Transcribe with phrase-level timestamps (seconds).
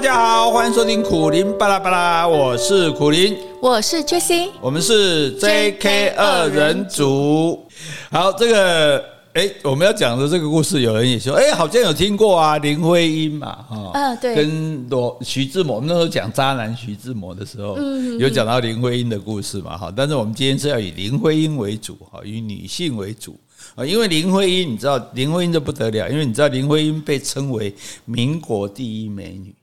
[0.00, 6.88] 大家好，欢迎收听苦林巴拉巴拉，我是苦林，我是 Jessie，我们是 JK 二人。
[6.88, 7.66] 组。
[8.10, 23.38] 好，这个哎，我们要讲的这个故事，有人也说，哎，好像有听过啊，林徽因嘛，哈，啊，对，跟罗徐志摩，我们那时候讲渣男徐志摩的时候，嗯，有讲到林徽因的故事嘛，哈，但是我们今天是要以林徽因为主，哈，以女性为主。
[23.74, 27.74] 啊，因为林徽因，你知道林徽因就不得了，因为你知道林徽因被称为
[28.06, 29.54] 民国第一美女，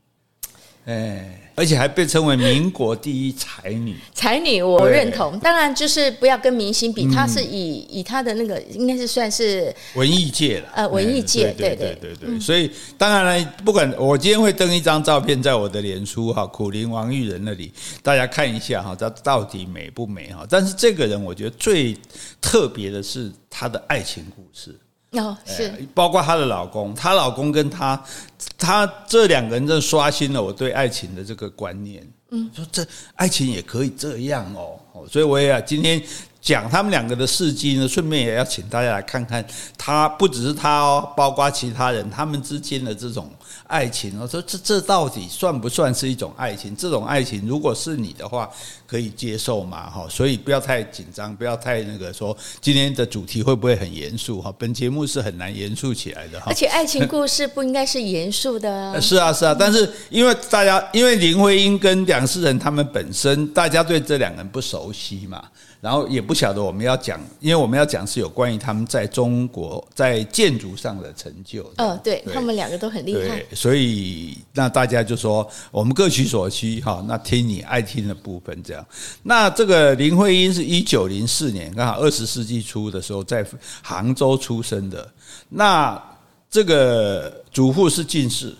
[0.87, 1.41] 哎。
[1.57, 5.39] 而且还被称为民国第一才女，才女我认同。
[5.39, 12.39] 当然就是不要跟明星比，她是以以她的那个应该是算是文艺界了，呃，文艺界，对对对对。
[12.39, 17.73] 所以当然了，不管我今天会登一张照片在我的脸书哈，苦灵王玉人那里，
[18.03, 20.45] 大家看一下哈，她到底美不美哈？
[20.47, 21.97] 但是这个人我觉得最
[22.39, 24.79] 特别的是她的爱情故事。
[25.11, 28.01] 哦，是包括她的老公，她老公跟她，
[28.57, 32.05] 她这两个人真的刷新了我对爱情的这个观念。
[32.29, 36.01] 嗯，说这爱情也可以这样哦，所以我也要今天
[36.47, 39.45] 讲他们两个的事迹呢，顺便也要请大家来看看，
[39.77, 43.29] 他不只是他哦，包括其他人他们之间的这种。
[43.67, 46.73] 爱情，我说这这到底算不算是一种爱情？
[46.73, 48.49] 这种爱情，如果是你的话，
[48.85, 49.89] 可以接受吗？
[49.89, 54.41] 哈，所以不要太紧张，不要太那个说今天的主题会不会很严肃？
[54.41, 56.45] 哈，本节目是很难严肃起来的哈。
[56.47, 58.97] 而且爱情故事不应该是严肃的啊。
[59.01, 65.43] 是啊，是啊，但是因为大家因为林徽因跟梁思成他们本身，大家对这两个人不熟悉嘛。
[65.79, 71.63] 然后也不晓得我们要讲，因为我们要讲是有关于他们在中国在建筑上的成就。
[71.77, 73.43] 嗯、哦，对，对他们两个都很厉害。
[73.55, 78.85] 所以那大家就说我们各取所需哈，那听你爱听的部分这样。
[79.23, 83.43] 那这个林徽因是一九零四年，刚好二十世纪初的时候在
[83.81, 85.11] 杭州出生的。
[85.49, 85.99] 那
[86.49, 88.55] 这个祖父是进士。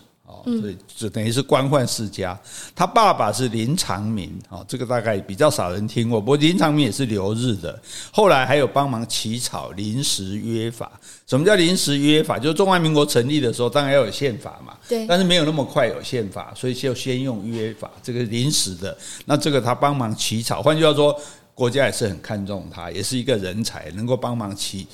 [0.59, 2.39] 所以就等于是官宦世家，
[2.75, 6.19] 他爸爸是林长民，哦，这个大概比较少人听过。
[6.19, 7.79] 不过林长民也是留日的，
[8.11, 10.91] 后来还有帮忙起草临时约法。
[11.25, 12.39] 什么叫临时约法？
[12.39, 18.97] 就是中华民国成立的时候，当然要有宪法嘛，对，但是没有那么快有宪法，所以就先用约法，这个临时的。
[19.25, 21.19] 那这个他帮忙起草，换句话说。
[21.57, 24.85] 国家也是很看重他，也是一个人才，能够帮忙起，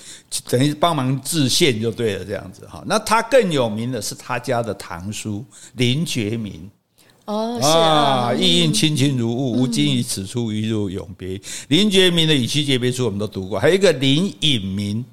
[0.49, 2.81] 等于帮忙制宪就对了，这样子哈。
[2.87, 5.43] 那他更有名的是他家的堂叔
[5.75, 6.71] 林觉民
[7.25, 11.37] 哦，是啊，意应亲亲如故，吾今以此处与汝永别。
[11.67, 15.03] 林觉民的《与妻诀别书》我们都读过，还有一个林隐民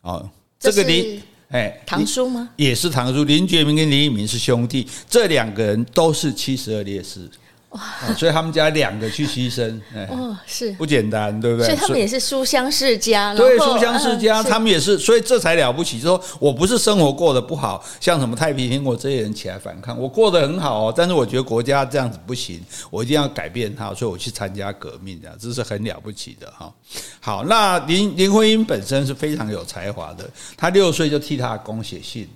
[0.00, 0.26] 哦，
[0.58, 2.48] 这个林哎，堂叔吗？
[2.56, 7.30] 也是堂叔，林觉民跟林隐民是兄弟，这两个人都是七十二烈士。
[7.76, 11.66] 哦、所以他们家两个去牺牲，哦，是不简单，对不对？
[11.66, 16.00] 所以他们也是书香世家，对，书香世家，他们也是，所以这才了不起。
[16.00, 20.94] 就说我不是生活过得不好，像什么太平天国这些人起来反抗，我过得很好哦。
[20.96, 22.60] 但是我觉得国家这样子不行，
[22.90, 26.72] 我一定要改变它，所以我去参加革命，这样这是很了不起的哈。
[27.20, 32.28] 好，那林林徽因本身是非常有才华的，她六岁就替她的公写信。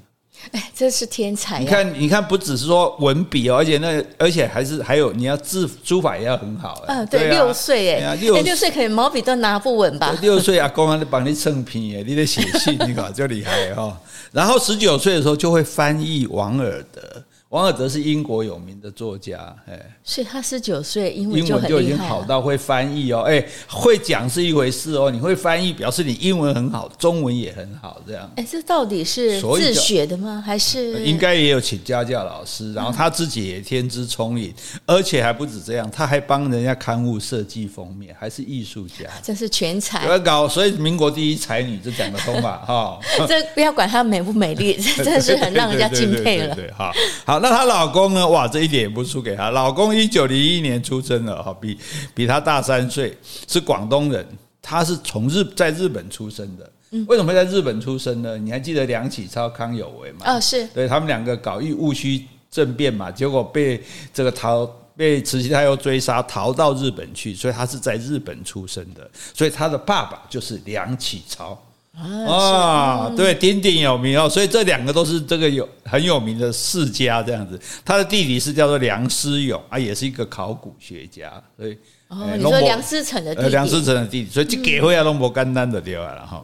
[0.53, 1.61] 哎，这是天才！
[1.61, 6.83] 你看，你看，不只是说文笔哦，而且那，而且还是还有，你要字书法也要很好。
[6.89, 10.17] 嗯，对，六岁哎，六六岁可能毛笔都拿不稳吧？
[10.21, 13.97] 六岁阿公还得帮你称批哎，你得写信，你搞就厉害哈。
[14.33, 17.01] 然后十九岁的时候就会翻译王尔德。
[17.50, 28.31] 王尔德是英国有名的作家，哎，所以他十九岁英文英文就已经好到会翻译哦，哎，会讲是一回事哦，你会翻译表示你英文很好，中文也很好，这样。
[28.37, 30.41] 哎，这到底是自学的吗？
[30.47, 34.55] 还是应该也有请家教老师，然后他自己也天资聪颖，
[34.87, 40.06] 而且还不止这样，他还帮人家刊物设计封面，还是艺术家， 真是全才。
[40.06, 42.62] 要搞，所以民国第一才女这讲得通吧？
[42.65, 46.55] 哈， 这不要管她美不美丽， 这真是很让人家敬佩了。
[46.55, 46.93] 对，好，
[47.27, 47.40] 好。
[47.41, 48.28] 那她老公呢？
[48.28, 49.51] 哇，这一点也不输给她。
[49.51, 51.78] 老公一九零一年出生的，哈，比
[52.15, 53.17] 比她大三岁，
[53.49, 54.27] 是广东人。
[54.62, 56.71] 他是从日在日本出生的。
[57.09, 58.37] 为什么会在日本出生呢？
[58.37, 60.19] 你还记得梁启超、康有为吗？
[60.27, 63.83] 哦，是对他们两个搞戊戊戌政变嘛，结果被
[64.13, 69.10] 这个逃被慈禧太后追杀，逃到日本去，所以他是在日本出生的。
[69.34, 71.59] 所以他的爸爸就是梁启超。
[71.92, 77.60] 啊，对，鼎鼎有名哦，所以这两个都是这个有很有名的世家这样子。
[77.84, 81.31] 他的弟弟是叫做梁思永啊，也是一个考古学家。
[81.59, 81.77] 所以，
[82.09, 86.42] 哦，你说梁思成的弟弟，梁思成的弟弟，所以就给回来龙伯干丹的掉来了哈。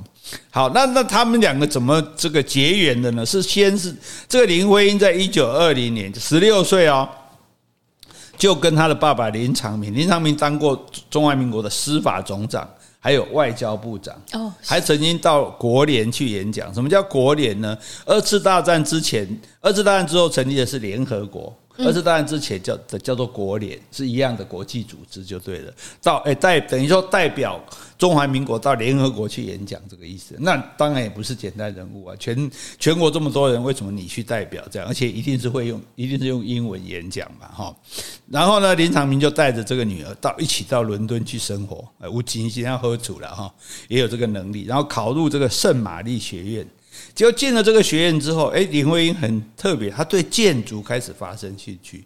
[0.51, 3.25] 好，那那他们两个怎么这个结缘的呢？
[3.25, 3.95] 是先是
[4.29, 7.09] 这个林徽因在一九二零年十六岁哦，
[8.37, 12.69] 就跟他的爸爸林长民，林长民当过中华民国的司法总长。
[13.07, 16.75] 还有外交部长哦，还曾经到国联去演讲。
[16.75, 17.79] 什么叫国联呢？
[18.05, 19.25] 二次大战之前，
[19.61, 25.73] 二次大战之后成立的是联合国，二次大战之前叫的叫做国联，是一样的国际组织就对了。
[26.03, 27.63] 到哎代等于说代表
[27.99, 30.35] 中华民国到联合国去演讲这个意思。
[30.39, 34.89] 那当然也不是简单人物啊，全全国这么多人，为什么你去代表这样？
[34.89, 37.77] 而且一定是会用，一定是用英文演讲嘛，哈。
[38.31, 43.53] 然后呢，林长民就带着这个女儿到一起到伦敦去生活，呃，吴京先要喝酒了哈，
[43.89, 46.67] 也有这个能力，然后考入这个圣玛丽学院。
[47.17, 52.05] 结果进了这个学院之后，哎，林徽因很特别，她对建筑开始发生兴趣。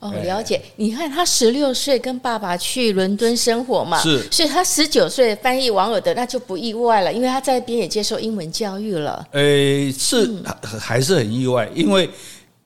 [0.00, 0.60] 哦，了解。
[0.74, 9.24] 你看，她十六岁跟爸爸去伦敦生活嘛，是，所以她十九岁翻译王尔德，那就不意外了，因为她在那边也接受英文教育了。
[9.30, 10.28] 诶，是
[10.80, 12.10] 还是很意外，因为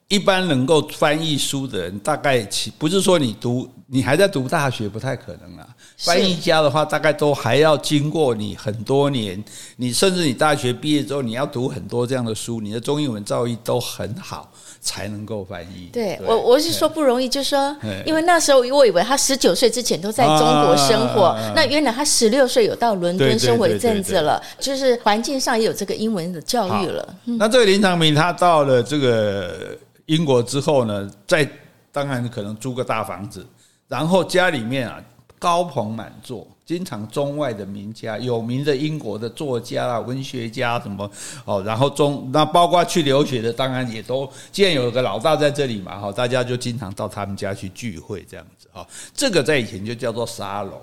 [0.09, 5.67] 一般能够翻译书的人，大概其不是说你读，你还在读大学，不太可能啊。
[5.97, 9.43] 翻译家的话，大概都还要经过你很多年，
[9.77, 15.89] 你甚至你大学毕业之后，你要读很多这样的书，你的中英文造诣都很好，才能够翻译。
[15.93, 17.75] 对，对我我是说不容易，就是说，
[18.05, 27.15] 因为那时候我以为他十九岁之前都在中国生活，啊、那原来他十六岁有到伦敦生活一阵子了，就是环境上也有这个英文的教育了。
[27.25, 31.49] 那这个林长明他到了这个英国之后呢，在
[31.93, 33.47] 当然可能租个大房子，
[33.89, 35.03] 然后家里面啊。
[35.37, 41.11] 高朋满座，经常中外的名家、有名的英国的作家啊、文学家什么
[41.45, 48.87] 哦，然后中那包括去留学的，当然也都，既然有个老大在这里嘛，哈，大家就经常到他们家去聚会这样子哈。
[49.13, 50.81] 这个在以前就叫做沙龙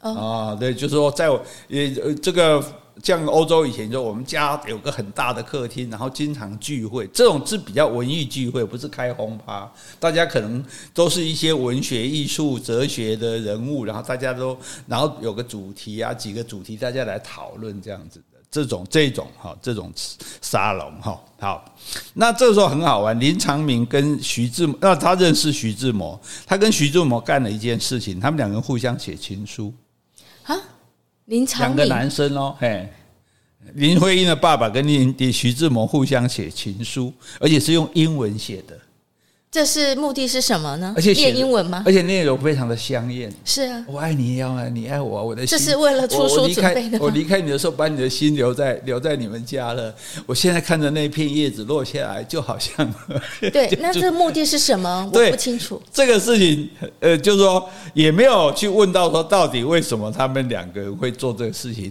[0.00, 2.62] 啊，对，就是说在我也这个。
[3.02, 9.70] 像欧洲以前就我们家有个很大的客厅，然后经常聚会，这种是比较文艺聚会，不是开轰趴。
[10.00, 19.92] 大家可能都是一些文学、艺术、哲学的人物，然后大家都然后有个主题啊，几个主题大家来讨论这样子的这种这种哈这种
[20.40, 21.74] 沙龙哈好。
[22.14, 29.72] 那这时候很好玩，林长民跟徐志，那他认识徐志摩，他跟徐志摩干了一件事情，他们两个互相写情书
[30.44, 30.56] 啊。
[31.28, 32.88] 林长两个男生哦，嘿，
[33.74, 38.78] 林徽因的爸爸跟林徐志摩互相写情书，而且是用英文写的。
[39.50, 40.92] 这是目的是什么呢？
[40.94, 41.82] 而且念英文吗？
[41.86, 43.32] 而且内容非常的香艳。
[43.46, 45.58] 是啊，我爱你，要爱你爱我，我的心。
[45.58, 46.98] 这是为了出书准备的。
[47.00, 49.94] 我离开你的时候，把你的心留在留在你们家了。
[50.26, 52.94] 我现在看着那片叶子落下来，就好像。
[53.50, 55.10] 对，那这目的是什么？
[55.12, 55.80] 我不清楚。
[55.90, 56.68] 这个事情，
[57.00, 61.90] 呃，就是说也没有去问到说到底为什么他们两个人会做这个事情。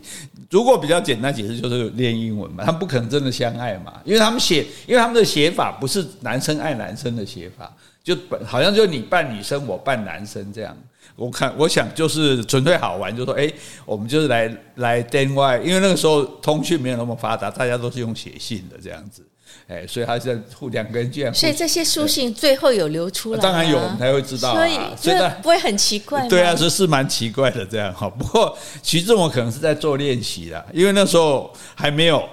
[0.50, 7.72] 如果比较简单解释，就是练英文嘛，他们不可能真的相爱嘛，因为他们写，因为他们的写法不是男生爱男生的写法，
[8.04, 10.76] 就本好像就你扮女生，我扮男生这样。
[11.16, 13.52] 我看，我想就是纯粹好玩，就说，哎，
[13.86, 19.26] 我们就是来来电话，因为那个时候通讯没有那么发达，大家都是用写信的这样子。
[19.68, 21.34] 哎，所以他是互两个人这样。
[21.34, 24.54] 所以这些书信最后有流出来，当然有，我们才会知道。
[24.54, 26.28] 所以这不会很奇怪？
[26.28, 28.08] 对啊，是是蛮奇怪的这样哈。
[28.08, 32.30] 不过徐志摩可能是在做练习啦，因为那时候还没有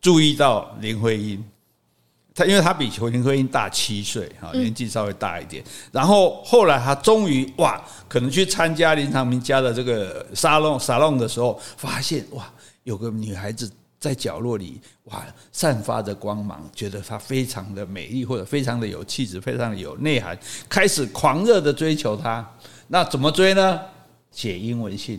[0.00, 1.44] 注意到林徽因。
[2.36, 5.64] 他因为他比林徽因大七岁哈，年纪稍微大一点。
[5.90, 12.48] 然后后来他终于哇，可能去参加林长民家的这个沙龙沙龙的时候，发现哇，
[12.84, 13.68] 有个女孩子。
[13.98, 22.46] 在角落里，哇，散发着光芒，觉得她非常的美丽，或者非常的有气质，非常的有内涵，开始狂热的追求她。
[22.88, 23.80] 那怎么追呢？
[24.30, 25.18] 写英文信。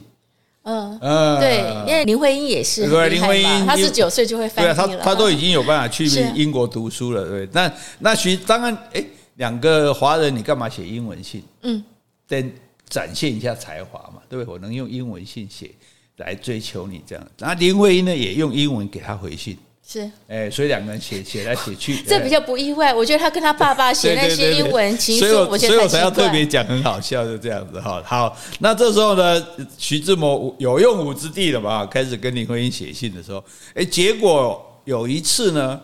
[0.67, 6.05] 嗯嗯，对，因为林徽因也是，对，林徽因她是九岁就会翻译了，对啊，她她都已经有办法去
[6.35, 7.47] 英国读书了，对。
[7.53, 9.03] 那那其实当然，哎，
[9.35, 11.43] 两个华人，你干嘛写英文信？
[11.61, 11.83] 嗯，
[12.27, 12.51] 展
[12.87, 14.53] 展现一下才华嘛，对不对？
[14.53, 15.71] 我能用英文信写。
[16.17, 19.55] 来追求你这样，然后林徽因呢也用英文给他回信，
[19.89, 22.93] 是，哎，所以两个人写写来写去， 这比较不意外。
[22.93, 28.03] 我觉得他跟他爸爸写那些英文情书，所以我所以我才要特别讲很好笑，就这样子哈。
[28.05, 33.41] 好，那这时候呢，徐志摩有用武之地了嘛，开始跟林徽因写信的时候，
[33.75, 35.79] 哎，结果有一次呢，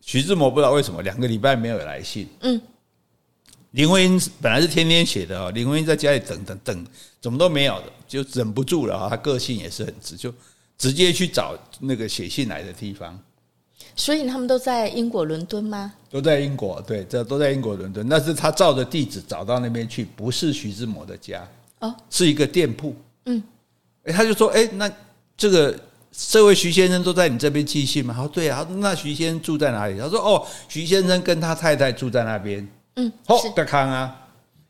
[0.00, 2.60] 徐志摩不知道为什么两个礼拜没有来信，嗯。
[3.72, 6.86] 林徽因本来是天天写的啊，林徽因在家里等等等，
[7.20, 9.08] 怎么都没有的，就忍不住了啊。
[9.10, 10.32] 他个性也是很直，就
[10.78, 13.18] 直接去找那个写信来的地方。
[13.94, 15.92] 所以他们都在英国伦敦吗？
[16.08, 18.08] 都在英国，对，这都在英国伦敦。
[18.08, 21.46] 但是他照着地址找到那边去，不是徐志摩的家
[21.80, 22.94] 哦，是一个店铺。
[23.24, 23.42] 嗯，
[24.04, 24.90] 哎，他就说，哎，那
[25.36, 25.76] 这个
[26.12, 28.14] 这位徐先生都在你这边寄信吗？
[28.14, 28.64] 他说对啊。
[28.78, 29.98] 那徐先生住在哪里？
[29.98, 32.66] 他说，哦，徐先生跟他太太住在那边。
[32.94, 34.27] 嗯，好，德康啊，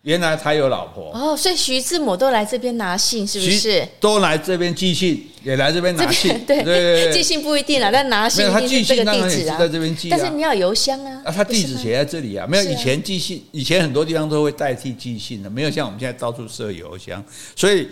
[0.09, 3.87] 原来他有老婆哦，所以徐志摩都来这边拿信，是不是？
[4.01, 6.33] 都来这边寄信，也来这边拿信。
[6.47, 9.59] 对对对，寄信不一定了，但拿信一定是这个地址啊。
[9.59, 11.21] 在这边寄，但是你要邮箱啊。
[11.27, 12.47] 啊，他地址写在这里啊。
[12.47, 17.23] 没有以前寄信，以前很多地方都会代替寄信的，没有像我们现在到处设邮箱。
[17.55, 17.87] 所以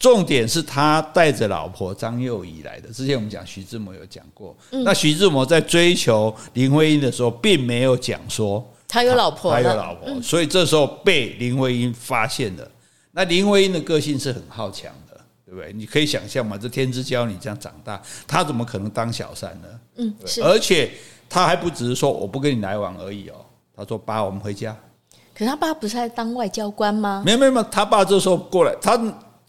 [0.00, 2.88] 重点是他带着老婆张幼仪来的。
[2.88, 8.68] 之前我们讲徐志摩有讲过，那徐志摩在追求林徽因的时候，并没有讲说。
[8.92, 12.70] 他有老婆，他有老婆，所以这时候被林徽因发现了。
[13.12, 15.72] 那林徽因的个性是很好强的，对不对？
[15.72, 19.68] 你可以想象嘛，这天之骄女这样长大，她怎么可能当小三呢？
[19.96, 20.42] 嗯，是。
[20.42, 20.90] 而且
[21.26, 23.36] 她还不只是说我不跟你来往而已哦，
[23.74, 24.76] 她说爸，我们回家。
[25.34, 27.22] 可是他爸不是在当外交官吗？
[27.24, 29.00] 没有没有，他爸这时候过来，他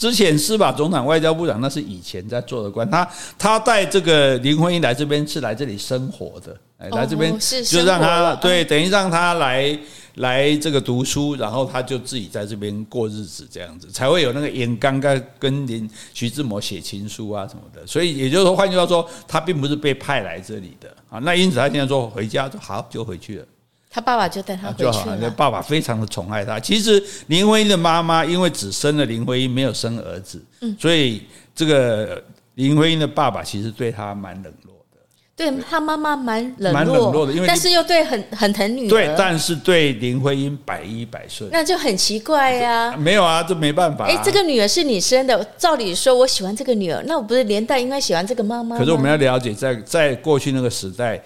[0.04, 2.90] 之前司法总长、外交部长，那是以前在做的官。
[2.92, 6.54] 他他带这个林徽因来这边是来这里生活的。
[6.90, 9.80] 来这边就让他对，等于让他来
[10.16, 17.88] 来这个读书，然后他就自己在这边过日子，这样子才会有那个演刚刚跟林徐志摩写情书啊什么的。
[17.88, 21.20] 所以也就是说，换句话说，他并不是被派来这里的啊。
[21.20, 23.46] 那因此他现在说回家就好，就回去了。
[23.94, 26.60] 他爸爸就带他回去那爸爸非常的宠爱他。
[26.60, 30.44] 其实林徽因的妈妈因为只生了林徽因，没有生儿子，
[30.80, 31.22] 所以
[31.54, 32.20] 这个
[32.56, 35.00] 林徽因的爸爸其实对他蛮冷落的。
[35.36, 38.90] 对他妈妈蛮冷落，蛮冷落的，因为但是又对很很疼女儿。
[38.90, 42.96] 对，但是对林徽因百依百顺，那就很奇怪呀。
[42.98, 44.06] 没有啊，这没办法。
[44.06, 48.78] 哎，这个女儿是你生的，照理说我喜欢这个女儿，那我不是连带应该喜欢这个妈妈？
[48.78, 51.20] 可是我们要了解，在在过去那个时代，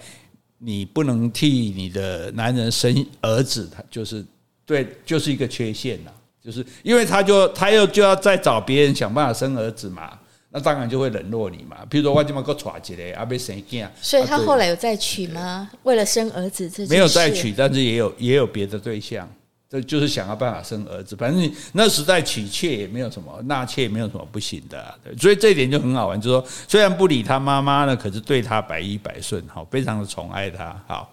[0.58, 4.24] 你不能替你的男人生儿子，他就是
[4.66, 6.10] 对，就是一个缺陷呐，
[6.44, 10.18] 就是因为他就他又就要再找别人想办法生儿子嘛。
[10.50, 11.76] 那当然就会冷落你嘛。
[11.90, 15.70] 比如说我这么个娶起来，阿被生囝，所以他后来有再娶吗？
[15.82, 19.30] 为了生儿子，这没有再娶，但是也有也有别的对象，
[19.70, 21.14] 这就是想要办法生儿子。
[21.16, 24.94] 反正你那时代娶妾也没有什么，纳妾也没有什么不行的。
[25.20, 31.12] 所以这一点就很好玩，就是说虽然不理他妈妈呢，可是对他百依百顺，好，非常的宠爱他，好。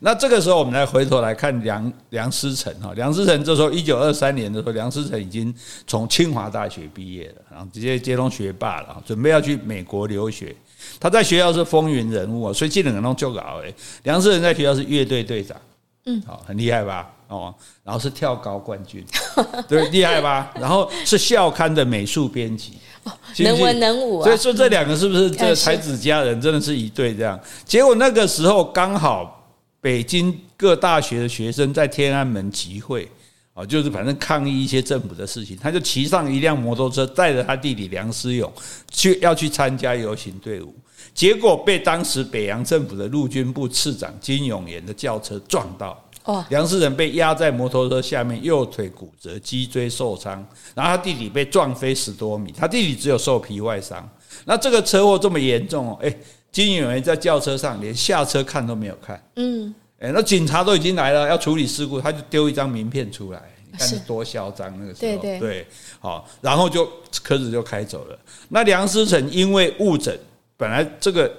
[0.00, 5.52] 那这个时候，我们来回头来看梁梁思成哈，梁思成这时候一九二三年的时候，梁思成已经
[5.84, 10.54] 从清华大学毕业了，然后直接接通学霸了，准备要去美国留学。
[11.00, 13.74] 他在学校是风云人物啊，所以技能可能就搞诶。
[14.04, 15.60] 梁思成在学校是乐队队长，
[16.04, 17.10] 嗯，好，很厉害吧？
[17.28, 17.54] 哦，
[17.84, 19.04] 然后是跳高冠军，
[19.68, 20.50] 对，厉害吧？
[20.58, 22.78] 然后是校刊的美术编辑，
[23.38, 24.24] 能文能武啊。
[24.24, 27.38] 所以说这两个是不是这才子佳人，真的是一对这样？
[27.64, 29.36] 结果那个时候刚好。
[29.80, 33.08] 北京各大学的学生在天安门集会，
[33.54, 38.52] 啊，就是反正抗议一些政府的事情，他就骑上一辆摩托车，带着他弟弟梁思永
[38.90, 40.74] 去要去参加游行队伍，
[41.14, 45.96] 结果被当时北洋政府的陆军部次长金永炎的轿车撞到，
[46.48, 50.44] 梁思成被压在摩托车下面，右腿骨折，脊椎受伤，
[50.74, 54.08] 然后他弟弟被撞飞十多米，他弟弟只有受皮外伤。
[54.44, 56.18] 那这个车祸这么严重哦，诶。
[56.50, 65.66] 金永元在轿车上连下车看都没有看，嗯，哎，那警察都已经来了，要处理事故，他就丢一张名片出来，你看是多嚣张那个时候，对对对，
[66.00, 68.18] 好，然后就车子就开走了。
[68.48, 70.18] 那梁思成因为误诊，
[70.56, 71.30] 本来这个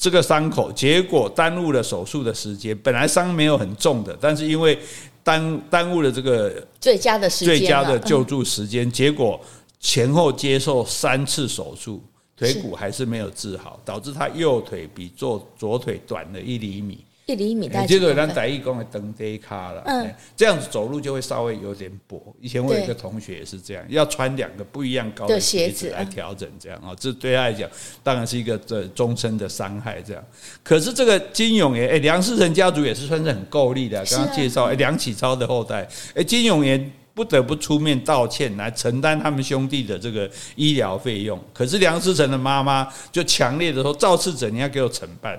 [0.00, 2.76] 这个伤口，结果耽误了手术的时间。
[2.78, 4.78] 本来伤没有很重的，但是因为
[5.22, 9.40] 耽耽误了这个最佳的时间，最佳的救助时间，结果
[9.78, 12.02] 前后接受三次手术。
[12.36, 17.70] 腿骨还是没有治好，导致他右腿比左左腿短了一厘米，一厘米。
[17.86, 22.20] 接着让台义工的蹬这一卡了，嗯，这样子走路就会稍微有点跛。
[22.40, 27.68] 以前我有一个同学也是这样，要穿两个不一样高的鞋子来调整，这样啊，这对他来讲
[28.02, 30.02] 当然是一个这终身的伤害。
[30.02, 30.24] 这样，
[30.62, 34.04] 可是这个金永炎，哎，梁思成家族也是算是很够力的。
[34.06, 36.92] 刚刚介绍，哎，梁启超的后代，哎，金永炎。
[37.12, 45.38] 不得不出面道歉来承担他们兄弟的这个医疗费用，可是梁思成的妈妈就强烈的说：“肇事者你要给我承办。”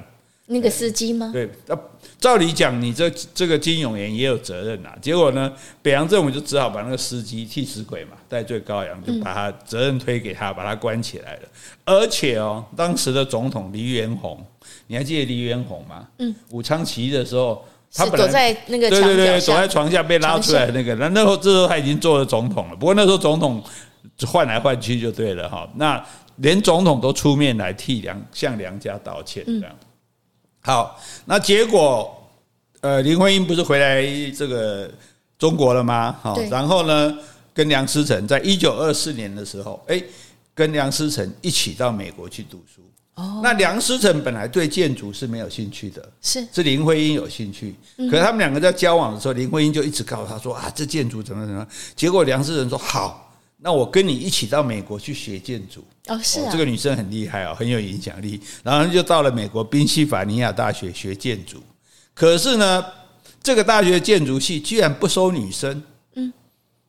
[0.52, 1.32] 那个司机吗？
[1.34, 1.78] 对，那
[2.20, 4.90] 照理讲，你这这个金永炎也有责任呐。
[5.02, 11.42] 结果呢，北洋政府就只好把那个司机替死鬼嘛，戴罪羔羊，就把他责任推给他，把他关起来了。
[11.86, 14.46] 而且哦，当时的总统黎元洪，
[14.88, 16.08] 你还记得黎元洪吗？
[16.20, 17.66] 嗯，武昌起义的时候。
[17.94, 22.76] 他躲在那个对对对，躲在床下被拉出来的那个，那那时候这时候他已经做了总统了。
[22.78, 23.62] 不过那时候总统
[24.26, 25.70] 换来换去就对了哈。
[25.76, 26.02] 那
[26.38, 29.76] 连总统都出面来替梁向梁家道歉这样。
[30.62, 32.16] 好，那结果
[32.82, 34.90] 呃，林徽因不是回来这个
[35.38, 36.16] 中国了吗？
[36.22, 37.18] 好，然后呢，
[37.54, 40.02] 跟梁思成在一九二四年的时候，哎，
[40.54, 42.82] 跟梁思成一起到美国去读书。
[43.16, 47.76] 哦，那梁思成本来对建筑是没有兴趣的，是是林徽因有兴趣。
[48.10, 51.68] 可是他们两个在交往的时候，林徽因就一直告诉他说啊，这建筑怎么怎么。
[51.96, 53.31] 结果梁思成说好，
[53.64, 55.86] 那我跟你一起到美国去学建筑。
[56.08, 58.42] 哦，是啊，这个女生很厉害哦，很有影响力。
[58.64, 61.62] 然后就到了美国宾夕法尼亚大学学建筑。
[62.14, 62.86] 可是呢，
[63.44, 65.84] 这个大学建筑系居然不收女生。
[66.16, 66.34] 嗯，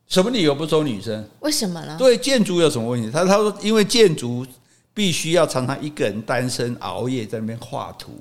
[0.09, 1.29] 什么理由不收女生？
[1.41, 1.97] 为什么呢？
[1.99, 3.11] 对建筑有什么问题？
[3.11, 4.47] 他他说，因为建筑。
[4.95, 8.12] 必须要常常一个人单身熬夜在那边画图，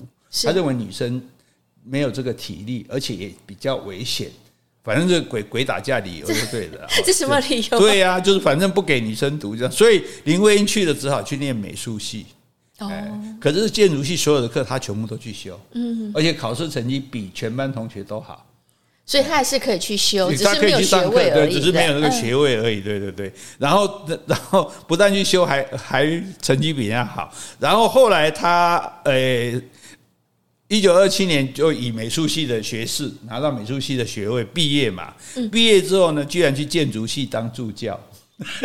[0.41, 1.21] 他认为女生
[1.83, 4.31] 没有这个体力，而且也比较危险。
[4.83, 6.87] 反正这鬼鬼打架理由是对的。
[7.05, 7.79] 这什么理由？
[7.79, 9.71] 对呀，就是反正不给女生读这样。
[9.71, 12.25] 所以林徽因去了，只好去念美术系。
[12.79, 12.89] 哦，
[13.39, 18.47] 可是建筑系所有的课他全部都去修，嗯，而且考试成绩比全班同学都好。
[19.05, 21.53] 所以他还是可以去修，只是没有学位而已。
[21.53, 22.79] 对，只是没有那个学位而已。
[22.79, 23.31] 对对对。
[23.57, 26.05] 然后，然后不但去修，还还
[26.41, 27.31] 成绩比人家好。
[27.59, 29.61] 然后后来他呃，
[30.71, 35.13] 一九二七年就以美术系的学士拿到美术系的学位毕业嘛。
[35.51, 37.99] 毕业之后呢，居然去建筑系当助教。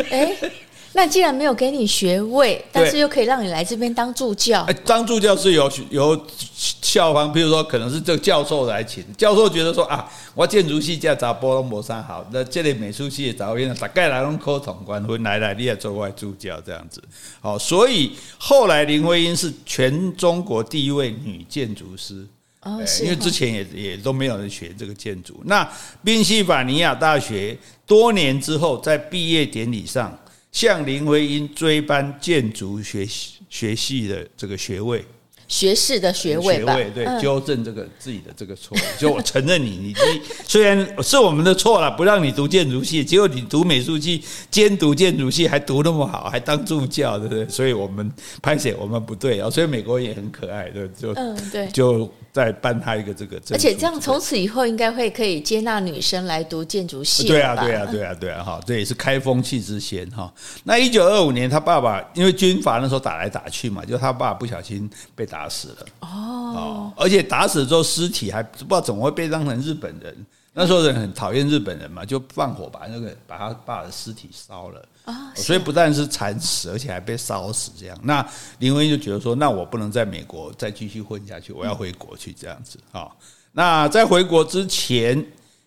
[0.08, 0.52] 欸
[0.96, 4.62] 那既然没有给你学位，但是又可以让你来这边当助教。
[4.62, 6.18] 哎，当助教是由由
[6.56, 9.04] 校方，比如说可能是这个教授来请。
[9.14, 17.02] 教授觉得说啊，我建筑系叫查波龙博山好，那这里美术系的导演大概来龙科统关会来来，你也做外助教这样子。
[17.42, 22.26] 好，所以后来林徽因是全中国第一位女建筑师。
[22.62, 25.38] 哦，因为之前也也都没有人学这个建筑。
[25.44, 25.70] 那
[26.02, 27.54] 宾夕法尼亚大学
[27.86, 30.18] 多年之后，在毕业典礼上。
[30.56, 33.06] 向林徽因追颁建筑学
[33.50, 35.04] 学系的这个学位，
[35.46, 39.94] 学士的学位吧，学位对，纠正这个自己的这个错误，就我承认你，你
[40.48, 47.46] 虽然是我们的错了，不让你读建筑系，结果你读美术系兼读建筑系，还读那么好，还当助教，对不对？
[47.50, 48.10] 所以我们
[48.40, 52.10] 拍写我们不对啊，所以美国也很可爱，对，就嗯对，就。
[52.36, 57.26] 再颁他一个这个，而且这样从此以后应该会可以接纳女生来读建筑系。
[57.26, 60.30] 对啊，对啊，对啊，对啊，哈，这也是开风气之先哈。
[60.64, 65.86] 那一九二五年，他爸爸因为军阀那时候打来打去嘛，就他爸爸不小心被打死了。
[66.00, 70.14] 哦，而且打死之后尸体还不知道怎么会被当成日本人。
[70.52, 77.98] 那时候人很讨厌日本人嘛，就放火把那个把他爸的尸体烧了啊，所以不但是惨死，而且还被烧死这样。
[78.02, 78.26] 那
[78.58, 83.08] 林徽因就觉得说，那我不能在美国再继续混下去，我要回国去这样子啊。
[83.52, 85.24] 那在回国之前，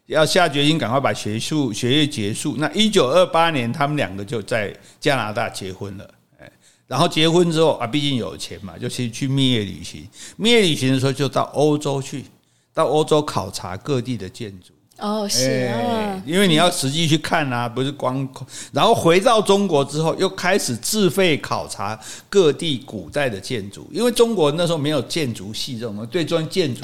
[0.07, 2.55] 要下决心赶快把学术学业结束。
[2.57, 6.13] 那一九二八年，他们两个就在加拿大结婚了。
[6.37, 6.51] 哎，
[6.85, 10.05] 然后结婚之后啊，毕竟有钱嘛，就去去蜜月旅行。
[10.35, 12.25] 蜜月旅行的时候，就到欧洲去，
[12.73, 14.73] 到欧洲考察各地的建筑。
[14.99, 18.27] 哦，是啊，因为你要实际去看啊，不是光。
[18.73, 21.97] 然后回到中国之后，又开始自费考察
[22.29, 26.81] 各地古代的建筑，因为中国那时候没有建筑系这种对专建筑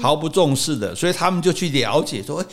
[0.00, 2.44] 毫不重视的，所以他们就去了解说，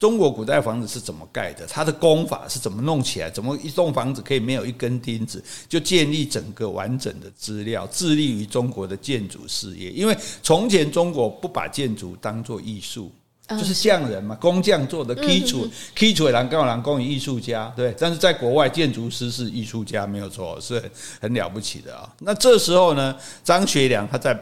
[0.00, 9.90] 中国古代房子是怎么盖的，它的工法是怎么弄起来，怎么一栋房子可以没有一根钉子就建立整个完整的资料，致力于中国的建筑事业。
[9.90, 13.12] 因为从前中国不把建筑当做艺术。
[13.58, 17.94] 就是匠人嘛，工匠做的基础，基础的人工人工艺术家，对。
[17.98, 22.08] 但是在国外，建筑师是艺术家，没有错，是很很了不起的啊。
[22.18, 24.38] 那这时候呢，张学良他在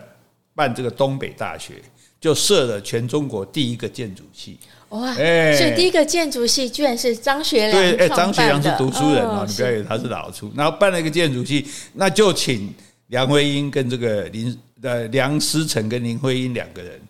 [0.54, 1.74] 办这个东北大学，
[2.20, 4.58] 就设了全中国第一个建筑系。
[4.90, 5.14] 哇！
[5.14, 7.72] 哎，所以第一个建筑系居然是张学良。
[7.72, 10.52] 对，哎，张学良是读书人啊，你不要以为他是老粗。
[10.56, 12.74] 然后办了一个建筑系，那就请
[13.06, 17.00] 梁徽因跟这个林呃梁思成跟林徽因两个人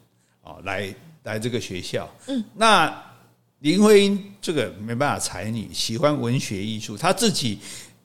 [0.43, 0.95] 啊来。
[1.22, 3.02] 来这个学校，嗯，那
[3.61, 7.59] 林徽因这个没办法，才女喜欢文学艺术，她自己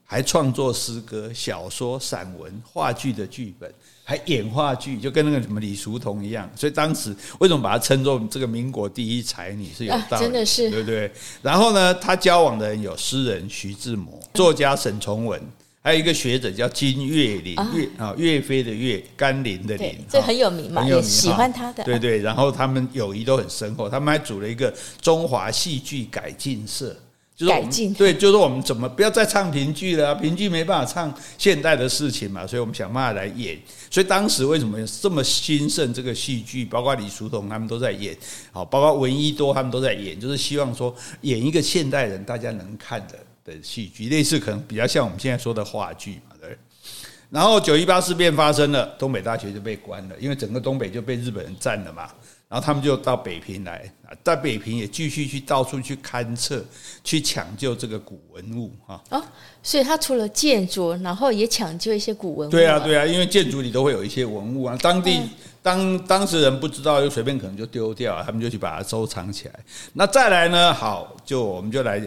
[0.04, 3.74] 还创作诗歌、小说、散文、话剧的剧本，
[4.04, 6.50] 还演话剧，就跟那个什么李叔同一样。
[6.56, 11.10] 所以当时为什么把她称作这个民国第一才女是有道理，真的是对不对？
[11.42, 15.42] 然后呢，她交往的人有诗人徐志摩、作家沈从文。
[15.86, 21.84] 还有一个学者叫金岳霖，岳啊，岳飞的岳，甘霖的霖，这很有名嘛，也喜欢他的。
[21.84, 26.98] 对对，然后他们友谊都很深厚，他们还组了一个中华戏剧改进社，
[27.38, 33.56] 就是改进，对，就是我们怎么不要再唱评剧了，评剧没办法唱现代的事情嘛，所以我们想办法来演。
[33.92, 38.18] 所以当时为什么这么兴盛这个戏剧，包括李叔同他们都在演，
[38.52, 43.20] 好，包括闻一多他们都在演，就是希望说演一个现代人大家能看的。
[43.46, 46.58] 的戏剧类似，可能比较像我们现在说的话剧嘛，对。
[47.30, 52.04] 然后九一八事变发生了，东北大学就被关了，因为整个东北就被日本人占了嘛，
[52.48, 53.92] 然后他们就到北平来，
[54.24, 56.64] 在北平也继续去到处去勘测，
[57.04, 59.02] 去抢救这个古文物啊。
[59.10, 59.22] 哦，
[59.64, 62.52] 所以他除了建筑，然后也抢救一些古文物。
[62.52, 65.20] 对啊，对啊，因为建筑里都会有一些文物啊，当地
[65.64, 69.60] 当当事人不知道，就随便可能就丢掉，他们就去把它收藏起来。
[69.94, 70.72] 那再来呢？
[70.72, 72.00] 好，就我们就来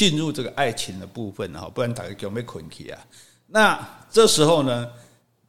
[0.00, 2.98] 进入这个爱情的部分哈，不然大家就没困起啊。
[3.46, 3.78] 那
[4.10, 4.88] 这时候呢？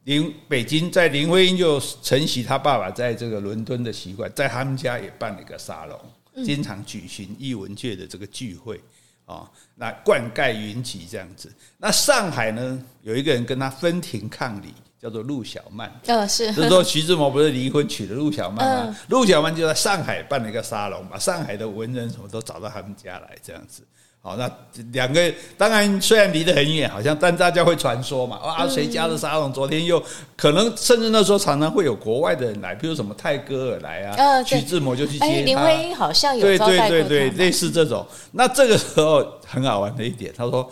[0.04, 8.78] 林北京在林徽因就承袭他爸爸在这个伦敦的习惯，在他们家也办了一个沙龙，经常举行艺文界的这个聚会
[9.24, 11.50] 啊，那灌溉云集这样子。
[11.78, 15.88] 那上海呢，有一个人跟他分庭抗礼，叫做陆小曼。
[16.06, 16.52] 呃，是。
[16.52, 18.98] 就是说徐志摩不是离婚娶了陆小曼吗？
[19.08, 23.86] 陆小曼就在上海办了一个沙龙，把上海的文人什么都找到他们家来这样子。
[24.24, 24.48] 好，那
[24.92, 28.36] 两个当然虽然离得很远，好像但大家会传说嘛。
[28.36, 30.00] 啊，谁家的沙龙昨天又
[30.36, 35.26] 可能甚至那时候常常会有国外的人来，比如什么泰戈尔来啊，徐志摩就去接他。
[35.26, 36.40] 林徽因好像有。
[36.40, 38.06] 对对对对，类似这种。
[38.30, 40.70] 那这个时候很好玩的一点，他说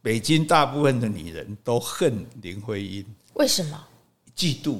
[0.00, 3.76] 北京大部分的女人都恨林徽因，为什么？
[4.36, 4.78] 嫉妒。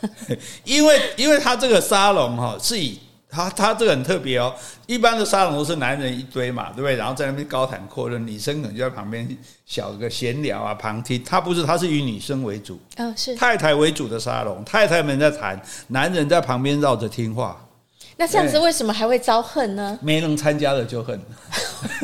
[0.64, 2.98] 因为因为他这个沙龙哈是以。
[3.34, 4.54] 他他这个很特别哦，
[4.86, 6.94] 一般的沙龙都是男人一堆嘛，对不对？
[6.94, 9.28] 然后在那边高谈阔论，女生可能就在旁边
[9.66, 11.22] 小个闲聊啊，旁听。
[11.24, 17.60] 他不是，他是以女生为主，哦，是太太为主的沙龙，太太们在谈，男人在旁边绕着听话。
[18.16, 19.98] 那这样子为什么还会遭恨呢？
[20.00, 21.20] 没能参加的就恨。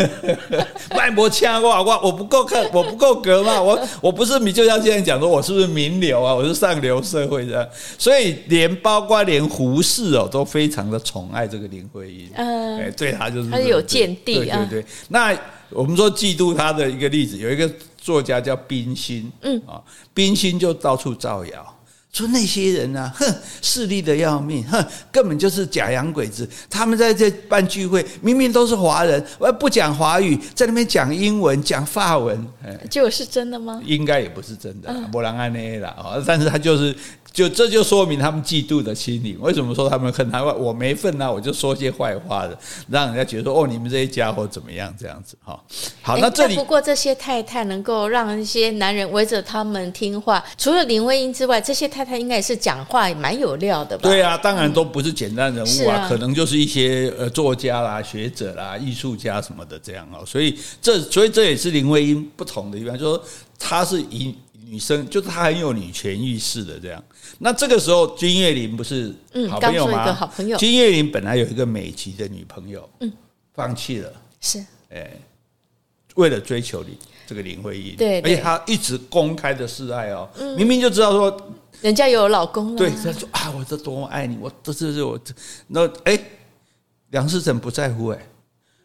[0.91, 6.35] 卖博枪我我我不够看，我不够格嘛，我我不是你就像现在讲说，我是不是名流啊？
[6.35, 7.69] 我是上流社会的，
[7.99, 14.59] 所以连包括连胡适哦都非常的宠爱这个林徽因，嗯，哎，对他就是他是有见地啊。
[14.69, 15.37] 对对对，那
[15.71, 19.81] 我们说嫉妒他的一个例子，有一个作家叫冰心，嗯啊，
[20.13, 21.77] 冰心就到处造谣。
[22.13, 26.49] 说那些人啊，哼，势利的要命，哼，根本就是假洋鬼子。
[26.69, 32.47] 他们在这办聚会，明明都是华人，而不讲华语，在那边讲英文、讲法文，
[32.91, 33.81] 结果是真的吗？
[33.85, 35.97] 应该也不是真的，不然安内啦。
[36.27, 36.95] 但是他就是。
[37.33, 39.37] 就这就说明他们嫉妒的心理。
[39.41, 40.43] 为什么说他们恨他？
[40.43, 44.95] 我没份啊，我就说些坏话的，让人家觉得说哦，你们这些家伙怎么样？
[44.99, 45.63] 这样子哈。
[46.03, 54.09] 好，那这里不过这些太太能够让一些男人围着他们听话，除了林徽因之外，这些太太应该也是讲话蛮有料的吧？
[54.09, 60.25] 对啊，当然都不是简单人物啊，可能就是一些呃作家啦、学者啦、艺术家什么的这样哦。
[60.27, 63.25] 所以这所以这也是林徽因不同的地方，就是说
[63.59, 64.35] 她是以。
[64.63, 67.05] 女生就是她很有女权意识的这样，
[67.43, 69.15] 那这个时候金岳霖不是
[69.49, 70.13] 好朋友吗？
[70.13, 70.59] 好朋友。
[70.59, 73.11] 金岳霖本来有一个美籍的女朋友，嗯，
[73.55, 75.11] 放弃了，是，哎，
[76.17, 81.51] 为了追求你这个林徽因，对，而且他一直公开的示爱哦，明明就知道说
[81.81, 85.33] 人家有老公了，对，他说啊，我这多么爱你，我这这是我这，
[85.67, 86.19] 那哎，
[87.09, 88.19] 梁思成不在乎哎，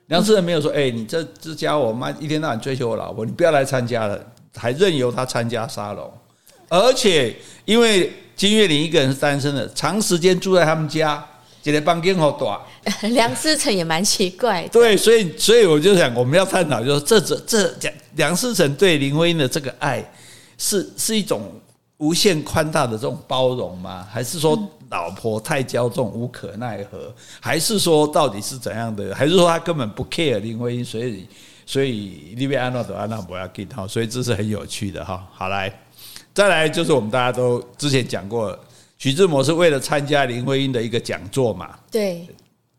[0.07, 4.31] 梁思成没有说哎，你这这家伙妈一天到晚追求我老婆，你不要来参加了。
[4.57, 6.09] 还任由他参加沙龙，
[6.69, 11.23] 而且因为金岳霖一个人是单身的，长时间住在他们家，
[11.63, 12.59] 觉得房间好短。
[13.13, 14.69] 梁思成也蛮奇怪的。
[14.69, 20.03] 对，所以所以我就想，我们要探讨，就是这这这梁思成对林徽因的这个爱，
[20.57, 21.51] 是是一种
[21.97, 24.05] 无限宽大的这种包容吗？
[24.11, 24.57] 还是说
[24.89, 27.13] 老婆太骄纵无可奈何？
[27.39, 29.15] 还是说到底是怎样的？
[29.15, 31.27] 还是说他根本不 care 林徽因，所以？
[31.67, 35.27] 所以利比安诺的安娜不要给他，所以这是很有趣的哈。
[35.33, 35.67] 好来，
[36.35, 38.59] 再来就是我们大家都之前讲过，
[38.97, 42.27] 徐志摩是为了参加林徽因的一个讲座嘛，对，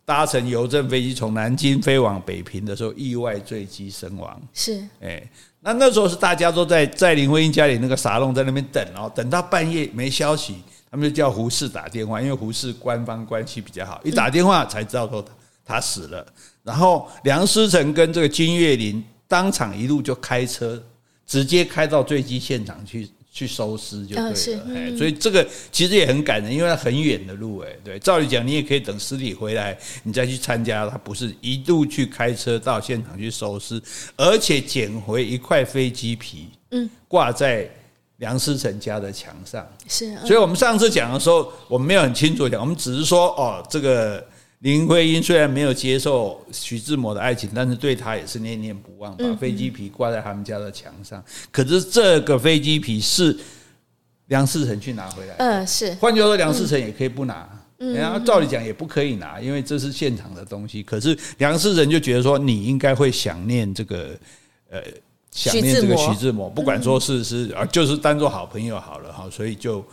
[0.04, 4.38] 搭乘邮政飞机从南京飞往北平的时候，意外坠机身亡。
[4.52, 5.22] 是，哎，
[5.60, 10.56] 那那时候是大家都在在林徽因家里那个沙龙在那边等哦，等到半夜没消息，
[10.90, 15.24] 他们就叫胡适打电话，因为胡适官方关系比较好，一打电话才知道说
[15.64, 16.26] 他死了。
[16.62, 20.82] 然后梁思成跟这个金岳霖当场一路就开车，
[21.26, 24.62] 直接开到坠机现场去去收尸就对了。
[24.74, 33.78] 哎，所以这个其实也很感人，因为它很远的路，哎，对，照理讲你也可以等尸体回来，你再去参加，他不是一路去开车到现场去收尸，
[34.16, 37.68] 而且捡回一块飞机皮，嗯，挂在
[38.16, 39.68] 梁思成家的墙上。
[39.86, 44.26] 是，所以我们上次讲的时候，我们没有很清楚讲，我们只是说哦，这个。
[44.60, 51.22] 林徽因虽然没有接受徐志摩的爱情，但是对他也是念念不忘，把飞机皮挂在他们家的墙上。
[51.52, 53.36] 可是这个飞机皮是
[54.28, 55.92] 梁思成去拿回来的，嗯，是。
[55.96, 60.82] 换句话说，梁思成也可以不拿，然后照理讲也不可以拿，因为这是现场的东西。
[60.82, 64.18] 可是梁思成就觉得说，你应该会想念这个，
[64.70, 64.82] 呃，
[65.30, 69.84] 想念这个徐志摩，不管说是是啊，就是当做好朋友好了哈，所以就。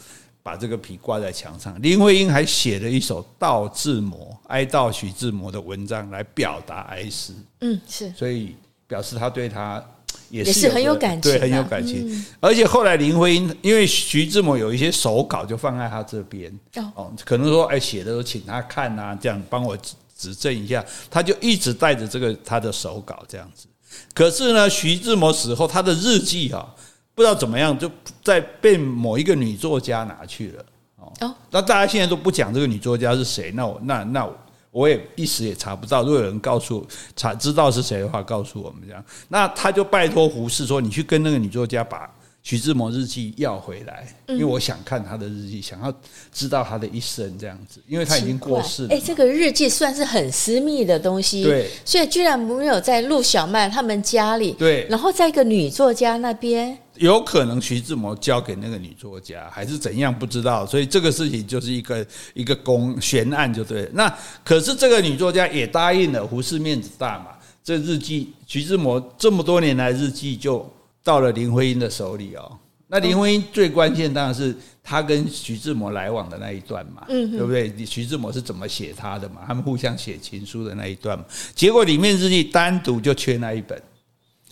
[0.43, 1.81] 把这个皮挂在墙上。
[1.81, 7.33] 林徽因还写了一首悼志摩、哀悼徐志摩的文章来表达哀思。
[7.61, 9.83] 嗯，是，所以表示他对他
[10.29, 12.25] 也是很有感情，对，很有感情。
[12.39, 16.51] 而且后来林徽因因为徐志摩有一些手稿就放在他这边
[16.95, 19.77] 哦，可能说哎写的时候请他看啊，这样帮我
[20.17, 23.67] 指正一下，他就一直带着这个他的手稿这样子。
[24.13, 26.75] 可是呢，徐志摩死后，他的日记哈，
[27.15, 27.89] 不知道怎么样，就
[28.23, 30.65] 在被某一个女作家拿去了
[30.97, 31.35] 哦。
[31.51, 34.29] 那大家现在都不讲这个女作家是谁，那我那那
[34.71, 36.01] 我也一时也查不到。
[36.03, 39.03] 如果有人告诉查知道是谁的话，告诉我们这样。
[39.27, 42.09] 那他就拜托胡适说：“你去跟那个女作家把。”
[42.43, 45.93] 徐志摩日记要回来，因为我想看他的日记，想要
[46.33, 48.89] 知道他的一生这样子，因为他已经过世了。
[48.93, 63.89] 哎，这个日记算是很私密的东西，对，所以居然没有在陆小曼他们家里，对，然后在一个女作家那边，有可能徐志摩交给那个女作家，还是怎样不知道，所以这个事情就是一个一个公悬案就对。
[63.93, 67.27] 那可是这个女作家也答应了，胡适面子大嘛，
[67.63, 70.69] 这日记徐志摩这么多年来日记就。
[71.05, 72.49] 到了林徽因的手里哦，
[72.87, 77.85] 那林徽因最关键当然是她跟徐志摩来往的那一段嘛，嗯，对不对？
[77.85, 79.41] 徐志摩是怎么写她的嘛？
[79.45, 83.77] 他们互相写情书的那一段嘛，结果里面日记单独就缺那一本，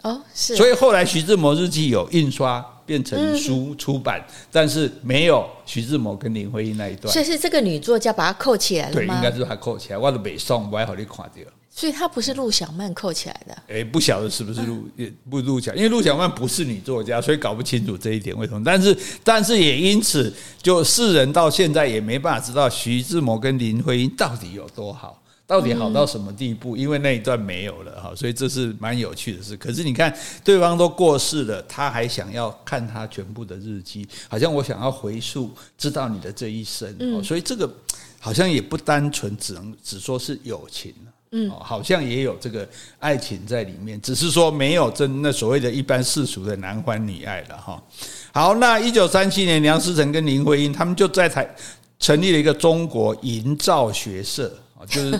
[0.03, 8.93] 哦，是，所以后来徐志摩日记有印刷变成书出版，但是没有徐志摩跟林徽因那一段，所以是这个女作家把它扣起来了？
[8.93, 11.45] 对，应该是她扣起来，我都没送，我还好你看掉。
[11.73, 13.57] 所以她不是陆小曼扣起来的。
[13.69, 18.61] 哎，不晓得是不是陆也不陆小，因为陆小曼不是女作家，所以搞不清楚这一点为什么。
[18.65, 25.20] 但是，但是也因此，就世人到现在也没办法知道徐志摩跟林徽因到底有多好，
[25.51, 28.13] 到底好到什么地步，因为那一段没有了哈。
[28.15, 29.57] 所以这是蛮有趣的事。
[29.57, 37.21] 可是你看，对方都过世了，他还想要看他全部的日记，好像我想要回溯，知道你的这一生。
[37.21, 37.69] 所以这个
[38.17, 40.93] 好像也不单纯，只能只说是友情。
[41.33, 42.65] 嗯，好像也有这个
[42.99, 47.83] 爱情在里面，只是说没有真那所谓的一般世俗的男欢女爱了哈。
[48.33, 51.53] 好，那一九三七年，梁思成跟林徽因他们就在台
[51.99, 55.19] 成立了一个中国营造学社啊，就是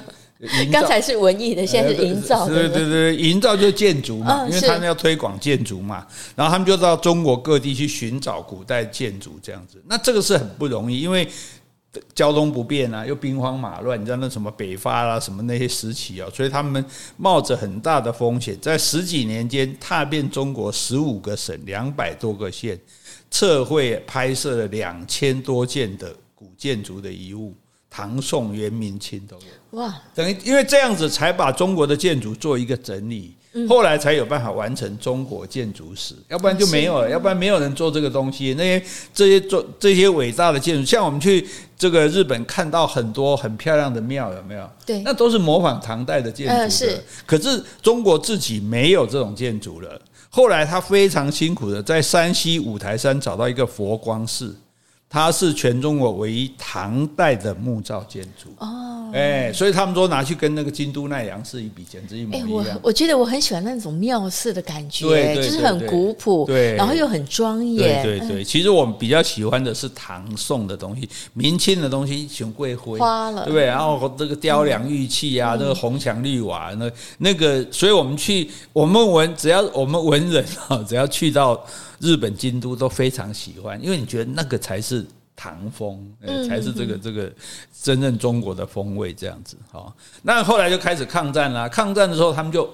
[0.71, 2.89] 刚才是文艺的，现在是营造，对对？
[2.89, 11.27] 对，营造就是建筑嘛，因为他们要推广建筑嘛，然后他们就到中国各地去寻找古代建筑这样子，那这个是很不容易，因为。
[12.15, 16.82] 交通不便啊，又兵荒马乱，你知道那什么北伐啦，什么那些时期啊，所以他们
[17.17, 22.80] 冒着很大的风险，在十几年间踏遍中国十五个省、两百多个县，
[23.30, 27.54] 测绘拍摄了两千多件的古建筑的遗物，
[27.91, 29.80] 唐宋元明清都有。
[29.80, 33.36] 哇，等于因为这样子才把中国的建筑做一个整理。
[33.67, 38.54] 后来才有办法完成中国建筑史，要不然就没有了，要不然没有人做这个东西。
[38.58, 41.45] 那些这些做这些伟大的建筑，像我们去
[41.77, 44.65] 这个日本看到很多很漂亮的庙，有没有？
[44.86, 46.69] 对，那都是模仿唐代的建筑的。
[46.69, 50.01] 是，可是中国自己没有这种建筑了。
[50.30, 54.56] 后来他非常辛苦的在山西五台山找到一个佛光寺。
[55.13, 62.80] 它是全中国唯一唐代的木造建筑哦，哎，所以他们说拿去跟那个京都奈良寺一比，简直一模一样。
[62.82, 68.02] 我我觉得我很喜欢那种庙式的感觉，对，就是很古朴，对，然后又很庄严。
[68.02, 73.65] 对对对，其实我们比较喜欢的是唐宋的东西，明清的东西雄贵灰花了，对不对？
[73.65, 81.62] 然后这个雕梁玉砌啊，那个红墙绿瓦，那那个，所以我们去，我们文只要我们文人啊，只要去到。
[82.01, 86.11] 日本京都都非常喜欢，因为你觉得那个才是唐风，
[86.47, 87.31] 才是这个这个
[87.81, 89.55] 真正中国的风味这样子。
[89.71, 91.69] 好，那后来就开始抗战了。
[91.69, 92.69] 抗战的时候，他们就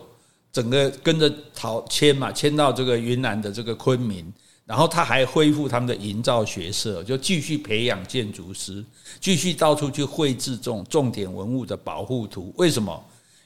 [0.51, 4.33] 整个跟着逃迁嘛，迁到这个云南的这个昆明。
[4.65, 8.83] 然后他还恢复他们的营造学社，就继续培养建筑师，
[9.21, 12.53] 继续到处去绘制这种重点文物的保护图。
[12.57, 13.01] 为什么？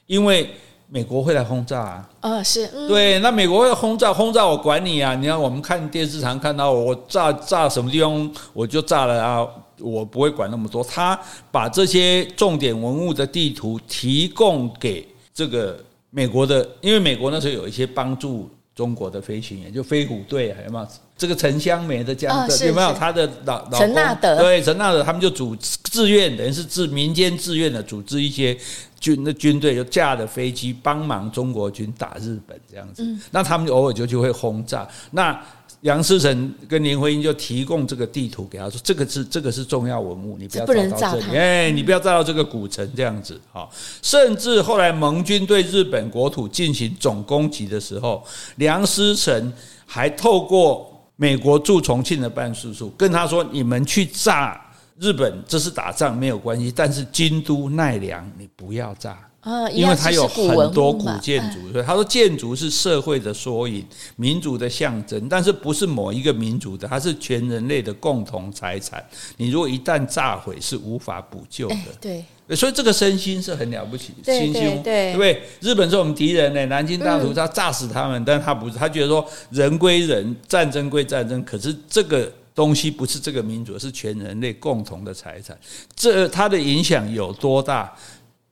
[0.08, 0.50] 因为
[0.94, 2.10] 美国会来轰炸啊！
[2.20, 5.16] 呃，是，对，那美国会轰炸，轰炸我管你啊！
[5.16, 9.48] 你看我们看电视常看到我炸炸什么地方，我就炸了啊！
[9.80, 10.84] 我不会管那么多。
[10.84, 11.18] 他
[11.50, 20.88] 把这些重点文物的地图提供给这个美国的，因为美国那时候有一些帮助中国的飞行员，就飞虎队还有没有？
[21.18, 22.94] 这个陈香梅的这样的有没有？
[22.94, 28.58] 他的老老陈纳德对陈纳德，他们就组志愿，等于是自民间自愿的组织一些。
[29.02, 34.88] 军的军队就驾着飞机帮忙中国军打日本这样子，那他们就偶尔就就会轰炸。
[35.10, 35.44] 那
[35.82, 43.68] 梁思成跟林徽因就提供这个地图给他说，这个是这个是重要文物，你不要炸到这里，哎，你不要炸到这个古城这样子啊。
[44.02, 48.24] 甚至后来盟军对日本国土进行总攻击的时候，
[48.56, 49.54] 梁思成
[49.86, 50.88] 还透过。
[51.18, 54.60] 美国驻重庆的办事处，跟他说：“你们去炸
[54.98, 63.84] 日本，这是打仗没有关系，但是京都奈良你不要炸。”啊，因为它有很多古建筑，所以他说建筑是社会的缩影，
[64.16, 69.04] 民族的象征，但是不是某一个民族的，它是全人类的共同财产。
[69.38, 71.76] 你如果一旦炸毁，是无法补救的。
[72.00, 72.24] 对，
[72.56, 75.42] 所以这个身心是很了不起，心胸，对不对？
[75.60, 85.58] 日本是我们敌人呢，南京大屠杀炸死他们，但他不是，他觉得说人归人，战争归战争，可是这个东西不是这个民族，是全人类共同的财产。
[85.96, 87.92] 这它的影响有多大？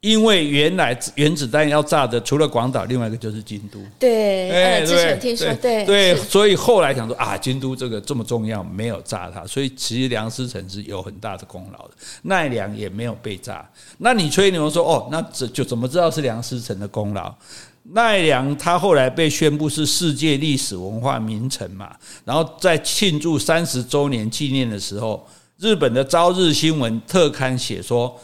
[0.01, 3.77] 因为原来原子弹要炸的，除了广岛，另外一个就是京都。
[3.99, 11.93] 对，哎，之前听说，对对，所以后来想说啊，京都这个这么重要，没有炸它，所以其实梁思成是有很大的功劳的。
[12.21, 17.35] 奈良也没有被炸，那你吹牛说哦，那这就怎么知道是梁思成的功劳？
[17.91, 28.17] 奈良他后来被宣布是世界历史文化名城嘛，然后在庆祝三十周年纪念的时候，日本的朝日新闻特刊写说。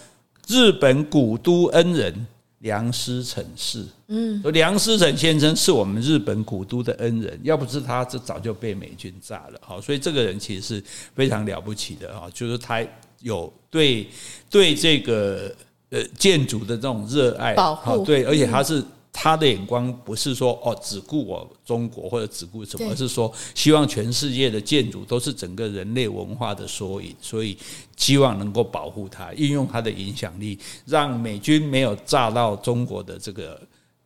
[0.47, 2.27] 日本古都恩人
[2.60, 9.60] 梁思成是，嗯，梁思成先生是我们日本古都的恩人，要不是他，这早就被美军炸了。
[9.62, 12.84] 好，所以这个人其实是非常了不起的啊，就是他
[13.21, 14.08] 有对
[14.49, 15.53] 对这个
[15.89, 18.84] 呃建筑的这种热爱，保护，对，而且他是。
[19.17, 27.58] 他的眼光不是说哦，只顾我中国或者只顾什么，而是说希望全世界的建筑都是整个人类文化的缩影，所以
[27.95, 33.62] 希望能够保护它，运用它的影响力，让美军没有炸到中国的这个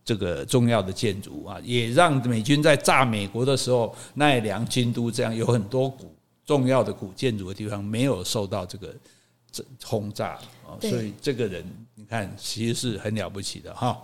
[0.05, 8.93] 这个重要的建筑啊，也让美军在炸美国的时候，奈良、京都这样有很多古重要的古建筑的地方没有受到这个
[9.83, 13.99] 轰炸啊，所以这个人你看其实是很了不起的哈。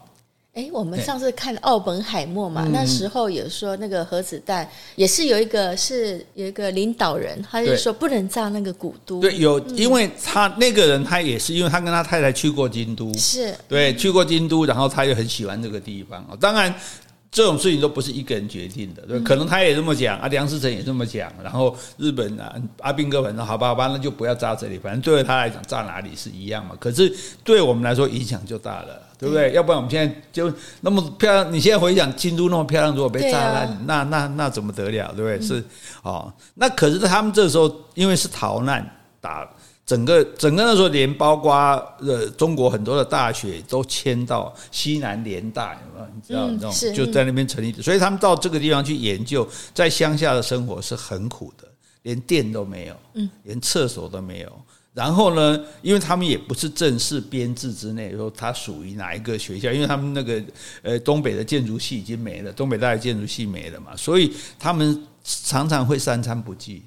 [0.55, 9.19] 哎，我们上次看奥本海默嘛，那时候有说那个核子弹也是有一个是有一个领导人，他就说不能炸那个古都。
[9.19, 16.25] 对，有，因为他那个人他也是因为他跟他太太去过京都，是对去过京都，然后他又很喜欢这个地方。
[16.39, 16.73] 当然。
[17.31, 26.77] 这种事情都不是一个人决定的，对，可能他也这么讲，啊，梁思成也这么讲，然后日本啊，阿兵哥反正好吧，好吧，那就不要炸这里，反正对他来讲炸哪里是一样嘛。
[26.79, 27.13] 可是
[27.43, 29.51] 对我们来说影响就大了，对不对？
[29.53, 30.51] 要不然我们现在就
[30.81, 35.41] 那么漂亮，你现在回想京都那么漂亮，如果被炸烂，那那那怎么得了，对不对？
[35.41, 35.63] 是
[36.03, 38.85] 哦，那可是他们这时候因为是逃难
[39.21, 39.49] 打。
[39.85, 41.53] 整个整个那时候，连包括
[41.99, 46.07] 呃中国很多的大学都迁到西南联大，有没有？
[46.15, 51.67] 你知道那种就在那边成立，所以他们到这个地方去研究，在乡下的生活是很苦的，
[52.01, 54.51] 连电都没有，嗯，连厕所都没有。
[54.95, 60.41] 然后呢，因为他们也不是正式编制之内，说他属于哪一个学校，因为他们那个
[60.81, 66.81] 呃东北的建筑系已经没了，东北大学建筑系没了嘛，所以他们常常会三餐不继。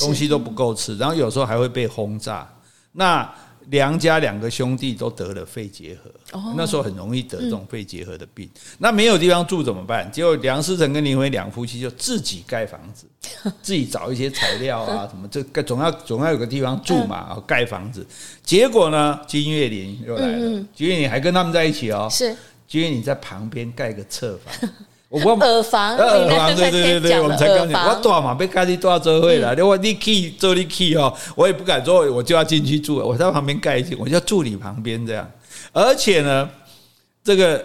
[0.00, 2.44] 东西都不够吃，然后有时候还会被轰炸。
[2.90, 3.32] 那
[3.68, 8.48] 梁家两个兄弟都得了肺结核，那时候很容易得这种肺结核的病。
[8.78, 10.10] 那没有地方住怎么办？
[10.10, 13.06] 结果梁思成跟林徽因两夫妻就自己盖房子，
[13.62, 18.04] 自己找一些材料啊 什么，这总要总要有个地方住嘛，盖房子。
[18.42, 22.34] 结果呢，金岳霖又来了，金岳霖还跟他们在一起哦，是
[22.66, 24.68] 金岳霖在旁边盖个侧房。
[25.10, 35.28] 我耳房，耳房，对对对对，我们才刚讲，我多嘛被盖的多少周会了，我你去做你去哦，我也不敢说，我就要进去住，我在旁边盖一间，我就要住你旁边这样。
[35.72, 36.48] 而且呢，
[37.24, 37.64] 这个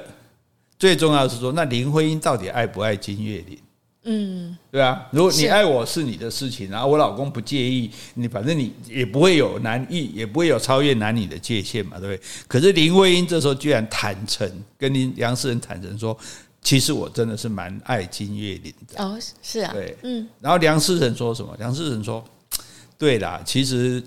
[0.79, 3.59] 最重要的是说，那林徽因到底爱不爱金岳霖？
[4.05, 12.21] 嗯，对啊，如果你爱我是你的事情，然后我老公不介意，你反正你也不会有男女，也不会有超越男女的界限嘛，对不对？
[12.47, 16.17] 可是林徽因这时候居然坦诚跟林杨世仁坦诚说。
[16.65, 21.55] 其实我真的是蛮爱金岳霖的哦，是啊，对，嗯，然后梁思成说什么？
[21.59, 22.25] 梁思成说，
[22.97, 24.03] 对啦，其实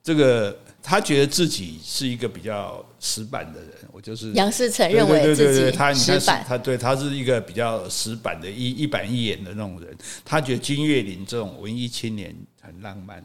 [0.00, 9.92] 这个他觉得自己是一个比较死板的人，我就是梁思成认为自己他你看他对他是一个比较死板的一一板一眼的那种人，
[10.24, 13.20] 他觉得金岳霖这种文艺青年很浪漫，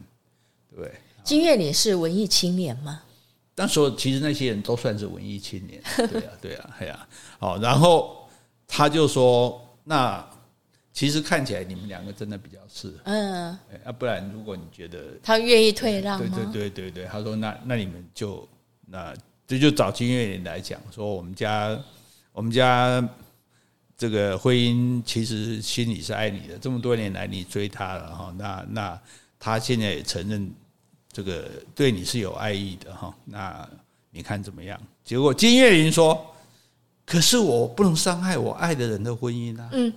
[0.76, 0.92] 对。
[1.24, 3.04] 金岳霖是文艺青年吗？
[3.56, 8.25] 那时候其实那些人都算是文艺青年，对啊，对啊， 对啊，好，然后。
[8.68, 10.26] 他就说：“那
[10.92, 18.48] 其实看起来你们两个真的比较适合，嗯，啊不然如果你觉得他愿意退让，对对对对对，他说那那你们就
[18.88, 19.14] 那
[19.46, 21.78] 这就找金岳霖来讲说，我们家
[22.32, 23.08] 我们家
[23.98, 29.02] 这个婚姻其实心里是爱你的，这么多年来你追他了哈，那那
[29.38, 30.52] 他现在也承认
[31.12, 33.70] 这个对你是有爱意的哈，那
[34.12, 34.82] 你看怎么样？
[35.04, 36.26] 结果金岳霖说。”
[37.06, 39.68] 可是我不能伤害我爱的人的婚姻啊！
[39.74, 39.94] 嗯，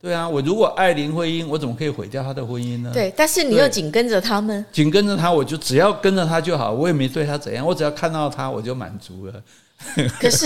[0.00, 2.90] 对啊，我如果爱林徽因，我怎么可以毁掉她的婚姻呢？
[2.92, 9.42] 对，但是你又紧跟着他们，紧跟着他，我就只要跟着他就好，我也没对他怎样，我只要看到他，我就满足了。
[10.20, 10.44] 可是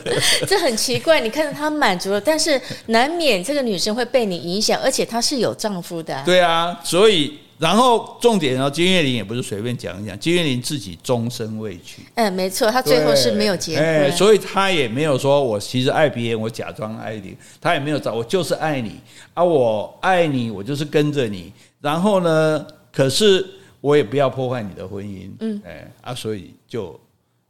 [0.46, 6.22] 这很奇怪，你看着他满足了，但是难免这个女生会被你影响，而且她是有丈夫的啊。
[6.26, 12.02] 对啊，所以然后重点呢，金岳霖也不是随便讲一讲，金岳霖自己终身未娶。
[12.14, 19.00] 嗯，没错，他最后是没有结婚，哎，所以他也没有说我其实爱别人，我假装爱你，他也没有找我就是爱你
[19.34, 23.46] 啊，我爱你，我就是跟着你，然后呢，可是
[23.80, 26.98] 我也不要破坏你的婚姻，嗯，哎啊，所以就。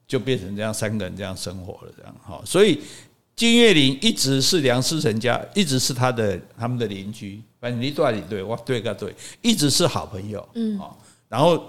[0.07, 2.39] 就变成这样，三个人这样生活了，这样哈。
[2.45, 2.79] 所以
[3.37, 10.47] 金岳霖一直是梁思成家，一直是他的他们的邻居，反正你对你对，我对个对，一直是好朋友。
[10.55, 10.81] 嗯，
[11.29, 11.61] 然后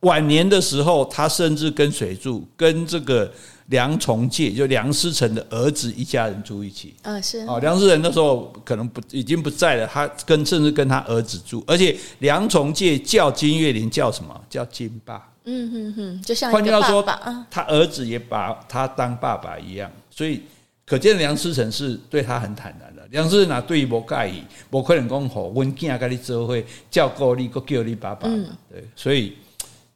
[0.00, 3.30] 晚年的时候，他甚至跟谁住跟这个
[3.66, 6.94] 梁从诫，就梁思成的儿子一家人住一起。
[7.02, 14.40] 啊，是啊，梁思成那时候可能不已经不在了，他跟甚至跟他儿子住，而且梁从诫叫金岳霖叫什么？
[14.48, 15.30] 叫金爸。
[15.44, 17.02] 嗯哼哼，就像换句话说，
[17.50, 20.42] 他儿子也把他当爸爸一样，所以
[20.86, 23.04] 可见梁思成是对他很坦然的。
[23.10, 28.28] 梁思成哪对于不介意，不可能讲吼，温囝跟你做会叫过你，叫你爸爸。
[28.70, 29.36] 对，所以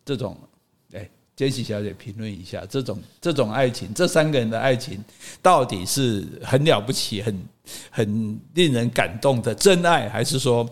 [0.05, 0.37] 这种，
[0.93, 5.03] 哎，杰西小姐评论一下，这种这种爱情，这三个人的爱情
[5.41, 7.41] 到底是很了不起、很
[7.91, 10.69] 很令人感动的真爱，还是说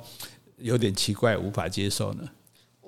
[0.57, 2.29] 有点奇怪、无法接受呢？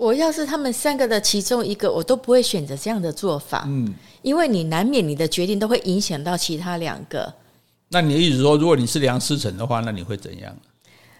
[0.00, 3.64] 我要是他们三个的其中一个，我都不会选择这样的做法。
[3.68, 3.92] 嗯，
[4.22, 7.30] 因为你难免你的决定都会影响到其他两个。
[7.90, 10.56] 那你的意思说，如果你是梁思成的话，那你会怎样？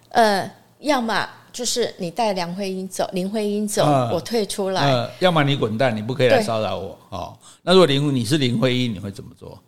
[0.09, 6.99] 呃，要么就是你带梁慧英走，林徽因走，呃、我退出来；呃、要么你滚蛋，你不可以来骚扰我。
[7.11, 9.59] 对哦，那如果林你是林徽因，你会怎么做？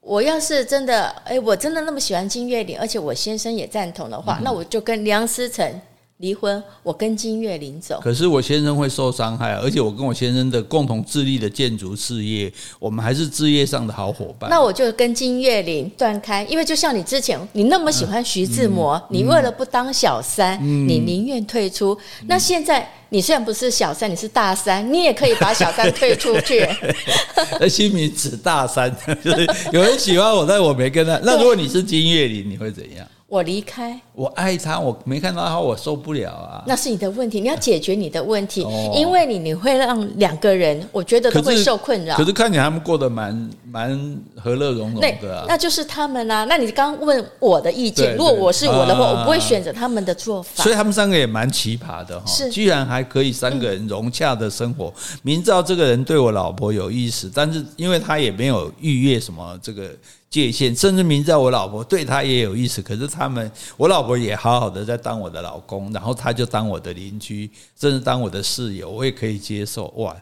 [0.00, 5.78] 我要是真的，哎，我真的那么喜欢金岳霖，而且我先生也赞同的话，嗯、那我就跟梁思成。
[6.18, 8.00] 离婚，我跟金岳霖走。
[8.02, 14.48] 可是我先生会受伤害，而且我跟我先生的共同致力的建筑事业，我们还是事业上的好伙伴。
[14.48, 21.92] 那我就跟金岳霖断开，因为就像你之前，你那么喜欢徐志摩，你为了不当小三，嗯、你宁愿退出。
[22.22, 26.66] 嗯、那现在你虽然不是小三，你是大三，你也可以把小三退出去。
[27.60, 28.90] 那新名指大三，
[29.22, 31.20] 就是有人喜欢我，但我没跟他。
[31.22, 33.06] 那如果你是金岳霖，你会怎样？
[33.28, 36.62] 我离开，我爱他，我没看到他，我受不了啊！
[36.64, 42.16] 那是你的问题，你要解决你的问题，哦、因为你你会让两个人，我觉得都会受困扰。
[42.16, 45.44] 可是看起来他们过得蛮蛮和乐融融的啊。
[45.48, 46.44] 那就是他们啊。
[46.44, 50.62] 那你刚问我的意见，如果我是我的话，我不会选择他们的做法。
[50.62, 54.86] 所以他们三个也蛮奇葩的哈，是居然还可以三个人融洽的生活。
[54.86, 59.90] 嗯、明知道这个人对我老婆有意思，但是因为他也没有逾越什么这个。
[60.28, 69.86] 界限，甚至明知道我老婆对他也有意思，可是他们，我老婆也好好的在当我的老公，然后他就当我的邻居，甚至当我的室友，我也可以接受。
[69.96, 70.14] 哇，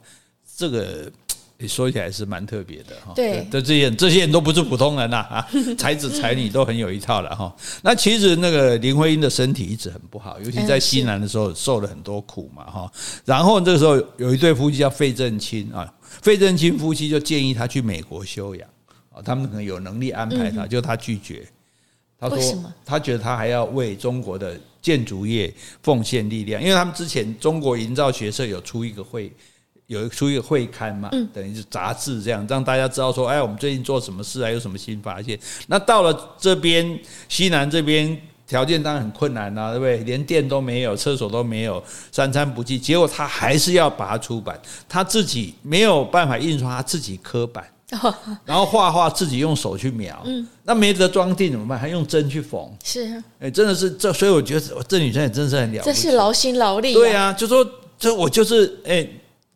[0.56, 1.10] 这个
[1.56, 3.12] 你说起来是蛮特别的哈。
[3.14, 5.48] 对，这这些人，这些人都不是普通人呐啊，
[5.78, 7.54] 才子才女都很有一套了哈。
[7.82, 12.92] 那其实那个林徽因的身体一直很不好，尤其在西南的时候受了很多苦嘛哈。
[13.24, 15.90] 然后这个时候有一对夫妻叫费正清啊，
[16.20, 18.68] 费正清夫妻就建议他去美国休养。
[19.22, 21.46] 他们可能有能力安排他，就他拒绝。
[22.18, 25.52] 他说：“他觉得他还要为中国的建筑业
[25.82, 29.30] 奉献力量，因为他们之前中国营造学社有出一个会，
[29.88, 35.38] 有出一个会刊嘛，等于是杂志这样，让大家知道说，哎，我们最近做什么事，还有什么新发现。
[35.66, 36.98] 那到了这边
[37.28, 39.98] 西南这边，条件当然很困难呐，对不对？
[40.04, 42.78] 连电都没有，厕所都没有，三餐不继。
[42.78, 44.58] 结果他还是要把它出版，
[44.88, 47.66] 他自己没有办法印刷，他自己刻版。”
[48.44, 51.78] 然后画画自己用手去描，嗯，那没得装订怎么办？
[51.78, 57.64] 还用针去缝，是，哎，真的是这，所以我觉得这女生也真是很了不起，这是劳心劳力，对啊，就说
[57.98, 59.06] 这我就是哎，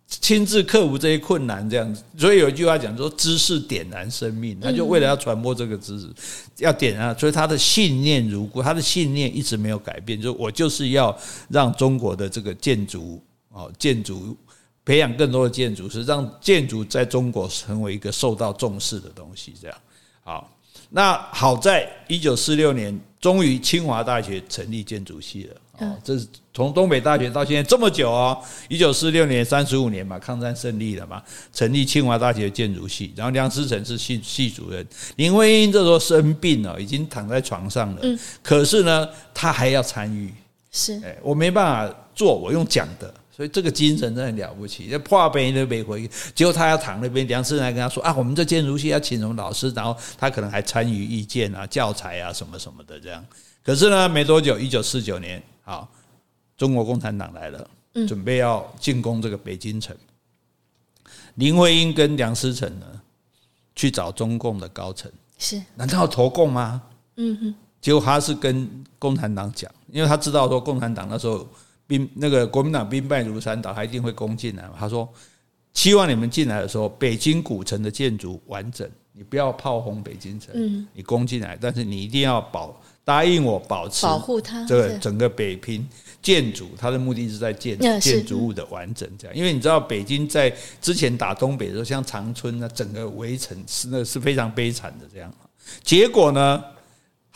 [0.07, 2.03] 亲自克服这些困难这样子。
[2.18, 6.07] 所以有一句话讲说，知识点燃生命，他就为了要传播这个知识，
[6.59, 11.16] 要点燃，所以他的信念如故，他的信念一直没有改变，就我就是要
[11.49, 13.20] 让中国的这个建筑
[13.51, 14.37] 哦，建筑。
[14.89, 19.53] 培养更多的建筑师，让建筑在中国成为一个受到重视的东西。
[19.61, 19.76] 这样
[20.24, 20.51] 好，
[20.89, 25.57] 那好在一九四六年，终于清华大学成立建筑系了。
[25.80, 28.43] 哦，这是从东北大学到现在这么久哦。
[28.70, 31.22] 一九四六年三十五年嘛，抗战胜利了嘛，
[31.53, 33.12] 成立清华大学建筑系。
[33.14, 34.86] 然后梁思成是系系主任，
[35.16, 38.01] 林徽因这时候生病了，已经躺在床上了。
[38.05, 40.32] 嗯，可是呢，他还要参与。
[40.72, 43.12] 是，哎，我没办法做，我用讲的。
[43.39, 53.24] 所以这个精神真的很了不起，这破病都没回，结果他要躺那边，梁思成还跟他说啊，我们这建筑系要请什么老师，然后他可能还参与意见啊、教材啊什么什么的这样。
[53.62, 55.89] 可是呢，没多久，一九四九年，好，
[56.57, 57.70] 中国共产党来了，
[58.09, 59.97] 准备要进攻这个北京城。
[61.36, 62.86] 林徽因跟梁思成呢，
[63.76, 65.09] 去找中共的高层，
[65.39, 66.82] 是，难道要投共吗？
[67.14, 67.55] 嗯哼。
[67.80, 68.68] 结果他是跟
[68.99, 71.49] 共产党讲，因为他知道说共产党那时候
[71.89, 74.74] 兵那个国民党兵败如山倒，他一定会攻进来嘛。
[74.78, 75.09] 他说，
[75.74, 85.89] 希望你们进来的时候，北京古城的建筑完整，你不要炮轰北京城，嗯你攻进来，但是你一定要保答应我保持保护它，这个整个北平
[86.20, 95.32] 建筑，它的目的是在建建筑物的完整，这样，因为你知道北京在之前打东北的时候，像长春啊，整个围城是那是非常悲惨的这样，
[95.82, 96.62] 结果呢？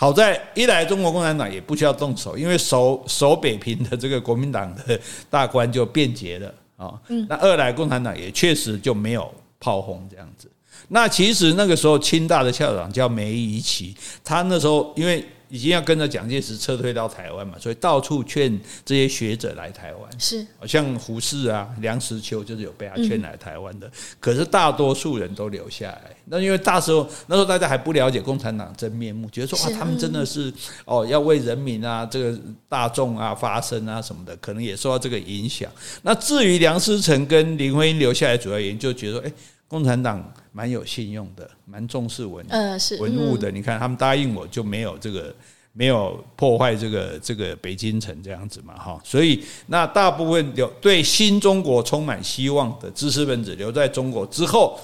[0.03, 4.99] 好在一来中国共产党也不需要动手，因为守守北平的这个国民党的
[5.31, 7.01] 大官就变节了啊。
[7.29, 10.51] 那二来共产党也确实就没有炮轰这样子。
[10.89, 15.25] 那其实那个时候清大的校长叫梅贻琦，他那时候因为。
[15.53, 20.11] 已经要跟着蒋介石撤退到台湾嘛，所以到处劝这些学者来台湾。
[20.19, 23.91] 是，像胡适啊、梁实秋就是有被他劝来台湾的。
[24.19, 26.17] 可是大多数人都留下来。
[26.25, 30.51] 那因为大时候那时候大家还不了解共产党真面目，觉得说啊，他们真的是
[30.87, 35.71] 哦要为人民啊、这个大众啊发声啊什么的，可能也受到这个影响。
[36.01, 39.33] 那至于梁思成跟林徽因留下来，主要原因就觉得说，哎。
[39.73, 43.51] 共产党蛮有信用的，蛮重视文呃是文物的。
[43.51, 45.35] 你看，他们答应我就没有这个
[45.73, 49.01] 没有破坏这个这个北京城这样子嘛哈。
[49.03, 54.79] 所以那大部分有对新中国充满希望的知识分子留在中国之后，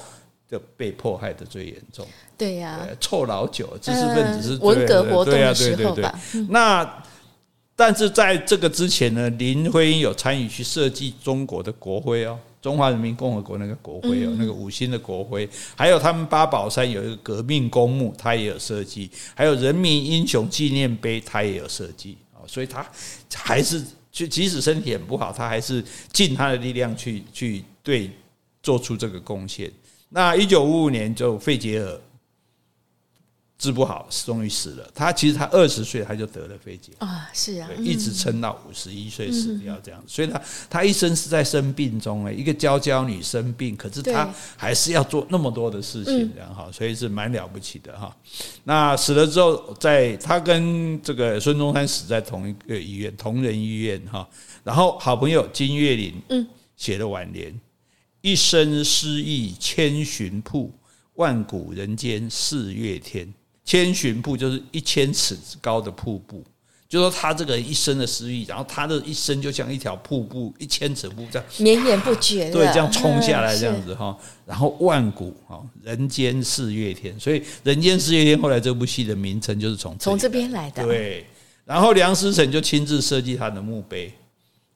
[0.50, 2.06] 就被迫害的最严重。
[2.38, 6.18] 对呀，臭老九知识分子是文革活动的时候吧。
[6.48, 7.04] 那
[7.76, 12.38] 但是在这个之前呢，林徽因有参与去设计中国的国徽哦。
[12.68, 22.86] 中华人民共和国那个国徽有那个五星的国徽，还有他们八宝山有一个革命公墓，他也有设计，还有人民英雄纪念碑，他也有设计啊，所以他
[23.34, 28.10] 还是就即使身体很不好，他还是尽他的力量去去对
[28.62, 29.72] 做出这个贡献。
[30.10, 31.98] 那一九五五年就肺结核。
[33.58, 34.88] 治不好，终于死了。
[34.94, 40.00] 他其实他二十岁他就得了肺结啊，是啊，一直撑到五十一岁死掉这样。
[40.06, 40.40] 所以他
[40.70, 48.16] 他一生是在生病中哎，一个娇娇女生病，可是他还是要做那么多的事情这样哈，所以是蛮了不起的哈。
[48.62, 54.28] 那死了之后，在他跟这个孙中山死在同一个医院，同仁医院哈。
[54.62, 56.46] 然后好朋友金岳霖嗯
[56.76, 57.52] 写的挽联：
[58.20, 60.72] 一生诗意千寻瀑，
[61.14, 63.34] 万古人间四月天。
[63.68, 66.42] 千寻瀑就是一千尺高的瀑布，
[66.88, 74.16] 就说他这个一生的诗意，然后他的一生就像一条瀑布，一千尺瀑布这样绵延不绝，对，这样冲下来这样子哈。
[74.46, 80.82] 然后万古哈，人间四月天，所以人间四月天后来这部戏的名称就是从从这边来的。
[80.82, 81.26] 对，
[81.66, 84.10] 然后梁思成就亲自设计他的墓碑，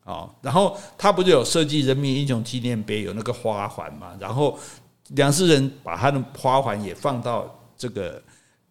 [0.05, 4.09] 哦，然后他不是有设计人民英雄纪念碑有那个花环嘛？
[4.21, 4.59] 然后
[5.15, 8.23] 梁思成把他的花环也放到这个。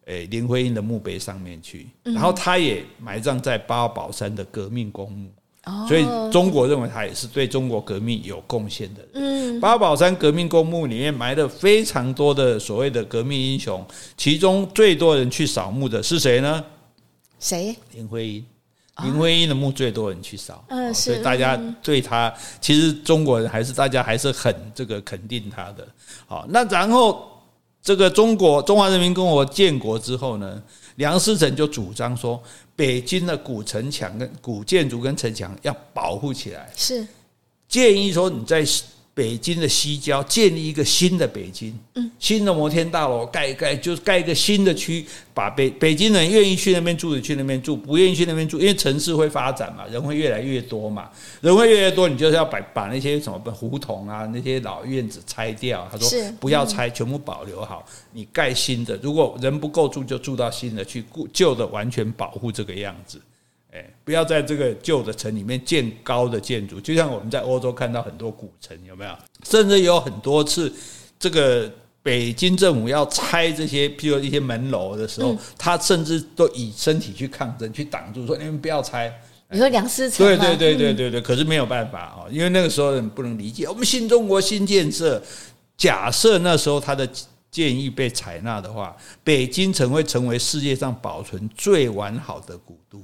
[0.06, 5.30] 诶，林徽因的墓碑上面去，然后他也埋葬在八宝山的革命公墓，
[5.86, 9.60] 所以中国认为他也是对中国革命有贡献的人。
[9.60, 13.86] 八宝山革命公墓里面埋了非常多的所谓的革命英雄，
[14.16, 16.64] 其中最多人去扫墓的是谁呢？
[17.38, 17.76] 谁？
[17.92, 18.44] 林徽因。
[19.04, 25.86] 林徽因的墓最多人去扫，所以大家对他，其实中国人还是大家还是很这个肯定他的。
[26.26, 27.28] 好，那然后。
[27.82, 30.62] 这个中国中华人民共和国建国之后呢，
[30.94, 32.42] 梁思成就主张说，
[32.76, 37.06] 北京的古城墙跟古建筑跟城墙要保护起来，是
[37.68, 38.64] 建议说你在。
[39.14, 41.78] 北京的西郊建立一个新的北京，
[42.18, 45.04] 新的摩天大楼盖一盖，就是盖一个新的区，
[45.34, 51.10] 把北北京人愿意去那边住的去那边住，不愿意去那边住，因为城市会发展嘛，人会越来越多嘛，
[51.42, 55.86] 人会越来越多，你就是要把把那些什么胡同啊，那些老院子拆掉。
[55.92, 56.08] 他说
[56.40, 61.04] 不要拆，全部保留好，你盖新的，如果人不够住，就住到新的去，
[61.34, 63.20] 旧的完全保护这个样子。
[63.72, 69.10] 哎，不要在这个旧的城里面建高的建筑，就像我们在欧洲看到很多古城，有没有？
[69.44, 70.70] 甚至有很多次，
[71.18, 79.10] 这个北京政府要拆这些，譬如一些门楼的时候，他甚至都以身体去抗争，去挡住，说你们不要拆。
[79.48, 80.26] 你说梁思成？
[80.26, 85.22] 对对对对对对，可是没有办法啊，因为那个时候人不能理解，我们新中国新建设，
[85.78, 87.08] 假设那时候他的
[87.50, 88.94] 建议被采纳的话，
[89.24, 93.02] 北京城会成为世界上保存最完好的古都。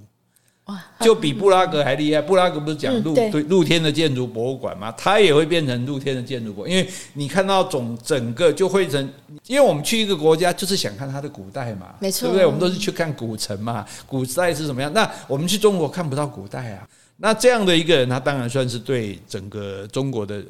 [0.69, 2.23] 哇，就比布拉格还厉害。
[2.23, 4.93] 布拉格不是讲露、嗯、对露天的建筑博物馆吗？
[4.99, 9.03] 它也会变成露天的建筑博物，因为你看到总整个就会成，
[9.47, 12.47] 因为我们去一个国家就是想看它的古代嘛，没错，对不对？
[12.47, 14.93] 我们都是去看古城嘛，古代是什么样？
[14.93, 16.89] 那我们去中国看不到古代啊。
[17.17, 20.43] 那这样的一个人，他当然算是对整个中国的。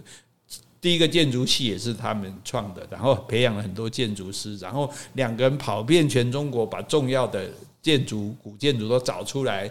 [0.81, 7.51] 第一个建筑系也是他们创的，然后培养了很多建筑师，然后两个人跑遍全中国，把重要的
[7.89, 9.71] 建筑、古建筑都找出来，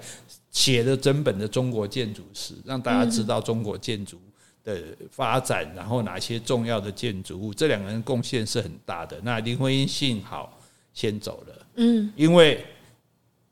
[0.49, 4.20] 写的真本的中国建筑史，让大家知道中国建筑
[4.63, 7.53] 的发展，然后哪些重要的建筑物。
[7.53, 9.22] 这两个人贡献是很大的。
[9.24, 10.59] 那林徽因幸好
[10.95, 12.65] 先走了，嗯，因为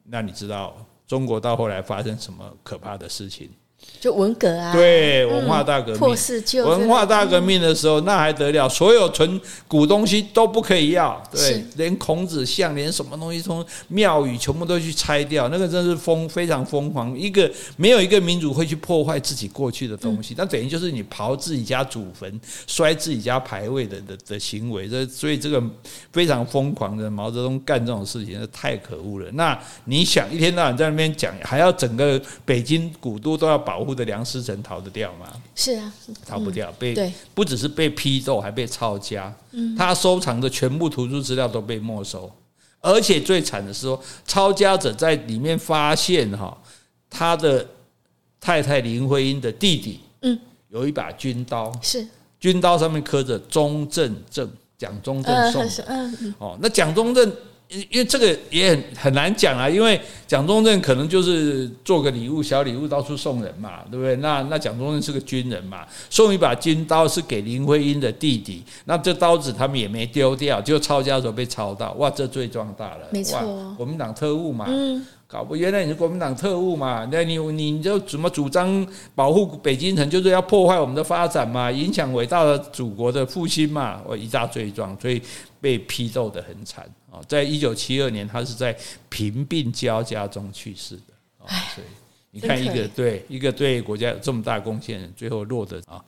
[0.04, 3.52] 那你知道中国到后来发生什么可怕的事情？
[4.00, 8.70] 就文革啊，对，文化大革命，破四旧，文化大革命的时候，那还得了？
[8.70, 17.18] 所有存古东西都不可以要，对，连孔子像，连什么东西从庙宇全部都去拆掉，那个真是疯，非常疯狂。
[17.18, 24.88] 一个没有一个民族会去破坏自己过去的东西，那等于就是你刨自己家祖坟、摔自己家牌位的的的行为。
[24.88, 25.64] 这所以这个
[26.12, 29.32] 非常疯狂的毛泽东干这种事情，那太可恶了。
[29.34, 33.96] 那你想一天到晚在那边讲，还要整个北京古都都要保护。
[33.96, 35.32] 的梁思成逃得掉吗？
[35.56, 35.94] 是啊，
[36.28, 36.70] 逃不掉。
[36.78, 39.34] 被对，不只是被批斗，还被抄家。
[39.78, 42.30] 他收藏的全部图书资料都被没收，
[42.82, 46.58] 而且最惨的是说，抄家者在里面发现哈，
[47.10, 47.66] 他的
[48.42, 52.06] 太太林徽因的弟弟，嗯，有一把军刀，是
[52.38, 55.86] 军刀上面刻着“中正正”，蒋中正送的。
[55.88, 57.34] 嗯，哦，那蒋中正。
[57.70, 64.16] 因为这个也很很难讲啊，因为蒋中正可能就是做个礼物，小礼物到处送人嘛，对不对？
[64.18, 73.40] 那那蒋中正是个军人嘛，送一把军刀是给林徽因的弟弟，那这刀子他们也没丢掉，就抄家的时候被抄到，哇，这罪状大了，没错，
[73.76, 77.08] 国民党特务嘛，嗯，搞不原来你是国民党特务嘛？
[77.12, 85.22] 那你你就怎么主张保护北京城，就是要破坏我们的发展嘛，影响伟大的祖国的复兴嘛，我一大罪状，所以
[85.60, 87.20] 被批斗得很惨啊。
[87.28, 88.78] 在一九七二年，他是在
[89.10, 91.14] 贫病交加中去世的。
[91.40, 91.88] 啊，所以
[92.32, 96.04] 你看，一个对一个对国家有这么大贡献，最后落得啊。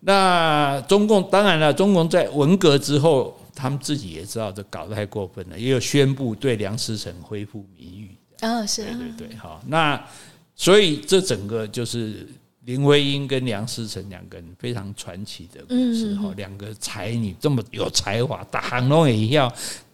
[0.00, 8.15] 那中共当然了，中共在文革之后，他们自己也知道这搞得太过分了，也有宣布对梁思成恢复名誉。
[8.40, 9.62] 啊，是，对对对，好。
[9.66, 10.02] 那
[10.54, 12.26] 所以这整个就是。
[12.66, 19.48] 林徽因跟梁思成两个人非常传奇的故事哈，两个才女这么有才华，大行龙也要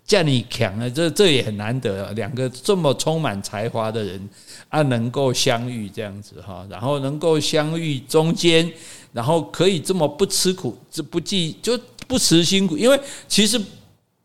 [0.06, 2.10] 叫你强啊，这这也很难得。
[2.12, 4.28] 两个这么充满才华的人
[4.70, 8.72] 啊，能够相遇这样子哈，然后能够相遇中间，
[9.12, 11.78] 然后可以这么不吃苦，这不计就
[12.08, 13.60] 不辞辛苦，因为其实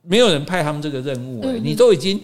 [0.03, 2.17] 没有人派他们这个任务哎，你都已经。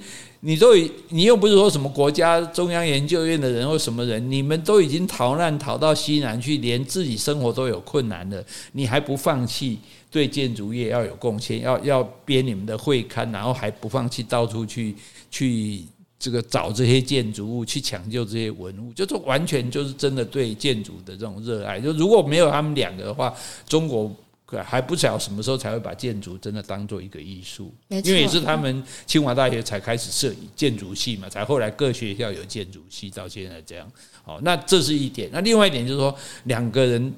[0.45, 9.79] 你都已，你又不是说什么国家中央研究院的人或什么人，你们都已经逃难逃到西南去，连自己生活都有困难了，你还不放弃
[10.11, 14.93] 对建筑业要有贡献，要要编你们的会刊，然后还不放弃到处去
[15.31, 15.81] 去
[16.19, 21.79] 这个找这些建筑物，去抢救这些文物，就是完全就是真的对建筑的这种热爱。
[21.79, 23.33] 就如果没有他们两个的话，
[23.65, 24.13] 中国。
[24.61, 33.89] 还不晓得什么时候才会把建筑真的当做一个艺术，因为也是他们清华大学才开始设建筑系嘛，才后来各学校有建筑系，到现在这样。
[34.23, 35.29] 好，那这是一点。
[35.31, 37.13] 那另外一点就是说，两个人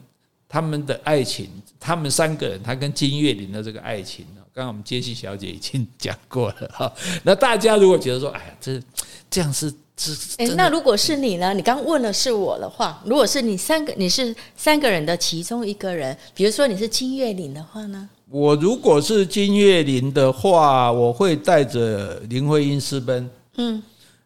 [0.47, 6.93] 他们的爱情，他们三个人，他跟金岳霖的这个爱情，刚刚我们杰西小姐已经讲过了哈。
[7.23, 8.79] 那大家如果觉得说，哎呀，这
[9.29, 9.73] 这样是。
[10.37, 11.53] 哎，那如果是你呢？
[11.53, 18.09] 你刚问的是我的话，如果是你三个，你是三个人的其中一个人，比如说你是金岳霖的话呢？
[18.29, 23.29] 我如果是金岳霖的话，我会带着林徽因私奔。
[23.55, 23.81] 嗯，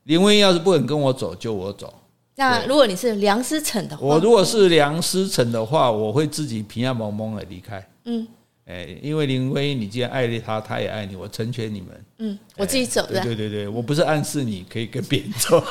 [0.05, 1.93] 林徽因要是不肯跟我走，就我走。
[2.35, 7.87] 那如果你是梁思成的话，我如果是梁思成的话，我会自己平安蒙蒙的离开。
[8.05, 8.27] 嗯。
[8.69, 11.89] 哎，因为林徽因，你既然爱了他，他也爱你，我成全你们。
[12.19, 13.19] 嗯，我自己走的。
[13.21, 15.63] 对对对，我不是暗示你可以跟别人走，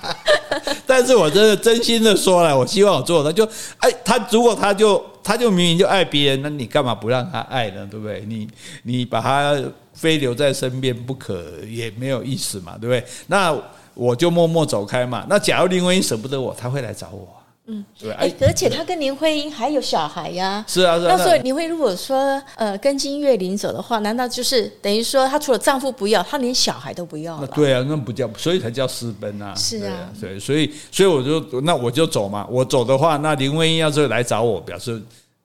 [0.86, 3.30] 但是我真的真心的说了，我希望我做到。
[3.30, 3.46] 就
[3.80, 7.86] 哎，他如果他就他就明明就爱别人，那你干嘛不让他爱呢？
[7.90, 8.24] 对不对？
[8.26, 8.48] 你
[8.84, 9.54] 你把他
[9.92, 13.04] 非留在身边不可，也没有意思嘛，对不对？
[13.26, 13.54] 那
[13.92, 15.26] 我就默默走开嘛。
[15.28, 17.28] 那假如林徽因舍不得我，他会来找我。
[17.68, 20.64] 嗯，对，哎，而且他跟林徽因还有小孩呀。
[20.68, 21.16] 是啊，是啊。
[21.16, 27.46] 那所以林徽因如果说呃跟金岳霖走的话，难道就是等于说她除了丈夫不要，她连小孩都不要了？
[27.48, 29.52] 对啊，那不叫，所以才叫私奔啊。
[29.56, 32.46] 是啊，对，所以所以我就那我就走嘛。
[32.48, 35.02] 我走的话，那林徽因要是来找我，表示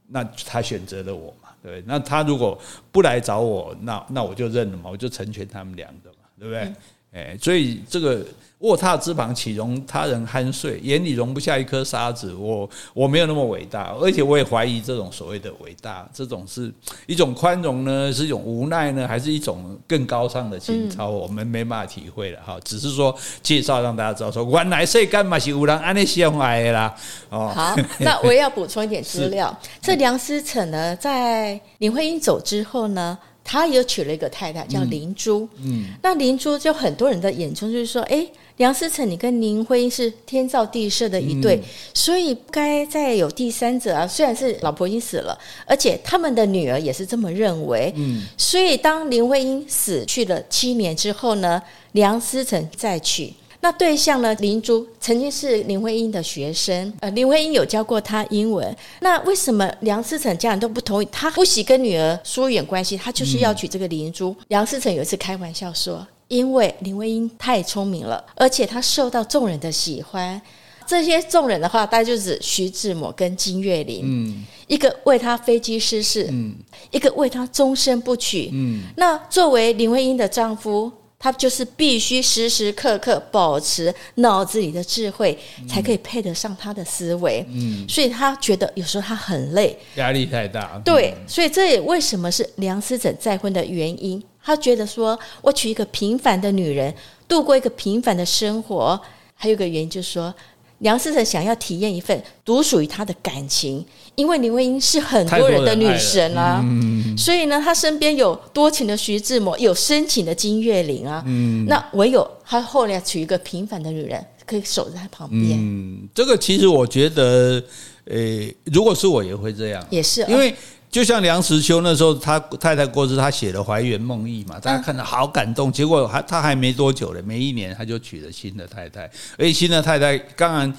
[0.07, 1.49] 那他选择了我嘛。
[1.63, 2.55] 对，那他如果
[2.91, 6.71] 不来找我，那那我就认了嘛，我就成全他们两个嘛，对不对？
[7.13, 8.23] 哎，所以这个。
[8.61, 10.79] 卧榻之旁，岂容他人酣睡？
[10.81, 12.33] 眼里容不下一颗沙子。
[12.33, 16.71] 我我没有那么伟大，而且我也怀疑这种所谓的伟大，这种是
[17.07, 21.09] 一种宽容呢，是一种无奈呢，还是一种更高尚的情操？
[21.09, 22.59] 嗯、我们没办法体会了哈。
[22.63, 26.95] 只是说介绍让大家知道说，说原来世间嘛是有人安尼相爱的啦。
[27.29, 29.55] 哦，好，那我也要补充一点资 料。
[29.81, 35.47] 这梁思成呢，在林徽因走之后呢，他也娶了一个太太叫林珠。
[35.57, 38.27] 嗯，嗯那林珠就很多人的眼中就是说，哎。
[38.57, 41.63] 梁思成，你跟林徽因是天造地设的一对，嗯、
[41.95, 44.05] 所以不该再有第三者啊。
[44.05, 45.35] 虽然是老婆已经死了，
[45.65, 47.91] 而且他们的女儿也是这么认为。
[47.95, 51.59] 嗯，所以当林徽因死去了七年之后呢，
[51.93, 58.75] 梁思成再娶，那对象呢，林珠曾经是林徽因的学生，呃，林徽因有教过她英文。
[58.99, 61.07] 那为什么梁思成家人都不同意？
[61.11, 64.31] 他不喜跟女儿疏远关系，他就是要娶这个林珠。
[64.39, 66.05] 嗯、梁思成有一次开玩笑说。
[66.27, 70.41] 因为林徽因太聪明了，而且她受到众人的喜欢。
[70.87, 74.01] 这些众人的话，大概就是徐志摩跟金岳霖。
[74.03, 76.55] 嗯，一个为她飞机失事，嗯，
[76.89, 78.49] 一个为她终身不娶。
[78.53, 80.89] 嗯，那作为林徽因的丈夫，
[81.21, 87.45] 他就是必须时时刻刻保持脑子里的智慧，嗯、才可以配得上他的思维。
[87.49, 90.81] 嗯，所以他觉得有时候他很累，压力太大。
[90.83, 94.21] 对，所以这也为什么是梁思成再婚的原因。
[94.43, 96.91] 他觉得说，我娶一个平凡的女人，
[97.27, 98.99] 度过一个平凡的生活，
[99.35, 100.33] 还有一个原因就是说，
[100.81, 103.83] 梁思成想要体验一份独属于他的感情，
[104.15, 115.57] 因为林徽因是很多人的女神啊，嗯、所以呢，他身边有多情的徐志摩，有深情的金岳霖啊，嗯、那唯有他后来娶一个平凡的女人，可以守在他旁边。
[115.59, 117.63] 嗯，这个其实我觉得，
[118.05, 118.19] 呃，
[118.65, 120.53] 如果是我也会这样，也是因为。
[120.91, 125.71] 就像梁实秋那时候，他太太过世，他写了《怀园梦忆》嘛，大家看到好感动。
[125.71, 130.73] 结果还他还没多久了，没一年他就娶了新的太太，而且新的太太当然。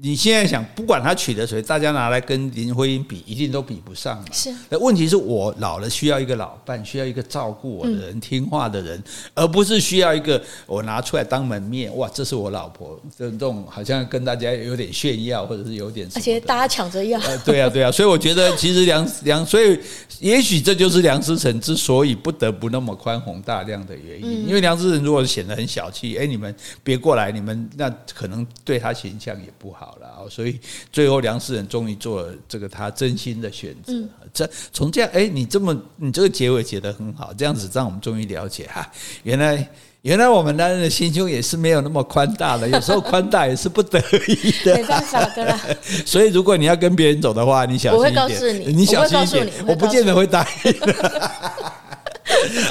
[0.00, 4.22] 你现在想，不管他娶了谁，大家拿来跟林徽因比，一定都比不上。
[4.32, 9.00] 是，那问题是我老了，需要一个老伴，需要一个照顾我的人，嗯、听话的人，
[9.34, 11.96] 而不是需要一个我拿出来当门面。
[11.96, 16.08] 哇，这是我老婆，这种好像跟大家有点炫耀，或者是有点。
[16.16, 17.20] 而且大家抢着要。
[17.20, 19.78] 呃，对啊，对啊，所以我觉得其实梁梁，所以
[20.18, 24.44] 也许这就是梁思成之所以不得不那么宽宏大量的原因。
[24.44, 29.83] 嗯、因为梁思成如果显得很小气，哎，你们别过来，你们那可能对他形象也不好。
[29.84, 30.58] 好了，所以
[30.90, 33.92] 最后梁思仁终于做了这个他真心的选择。
[34.32, 38.90] 这从这样，哎，你这么你这个结尾写得很好，这样子让我们终于了解哈，
[39.24, 39.68] 原来
[40.00, 45.60] 原来我们男人的心胸也是没有那么宽大的， 有时候宽大也是不得已的，没办法的啦。
[46.06, 50.74] 所以如果你要跟别人走的话，你小心一点，我会告诉你，你小心一点，我，我不见得会答应。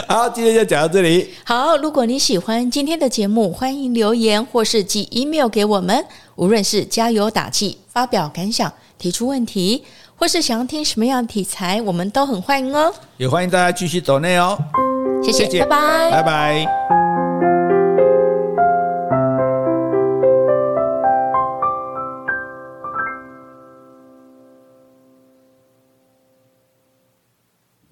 [0.07, 1.29] 好，今天就讲到这里。
[1.45, 6.03] 好，如果你喜欢今天的节目，欢迎留言或是寄 email 给我们。
[6.35, 9.83] 无论是加油打气、发表感想、提出问题，
[10.15, 12.93] 或是想要听什么样的题材，我们都很欢迎哦。
[13.17, 14.57] 也欢迎大家继续走内哦。
[15.23, 17.12] 谢谢，谢谢拜拜，拜拜。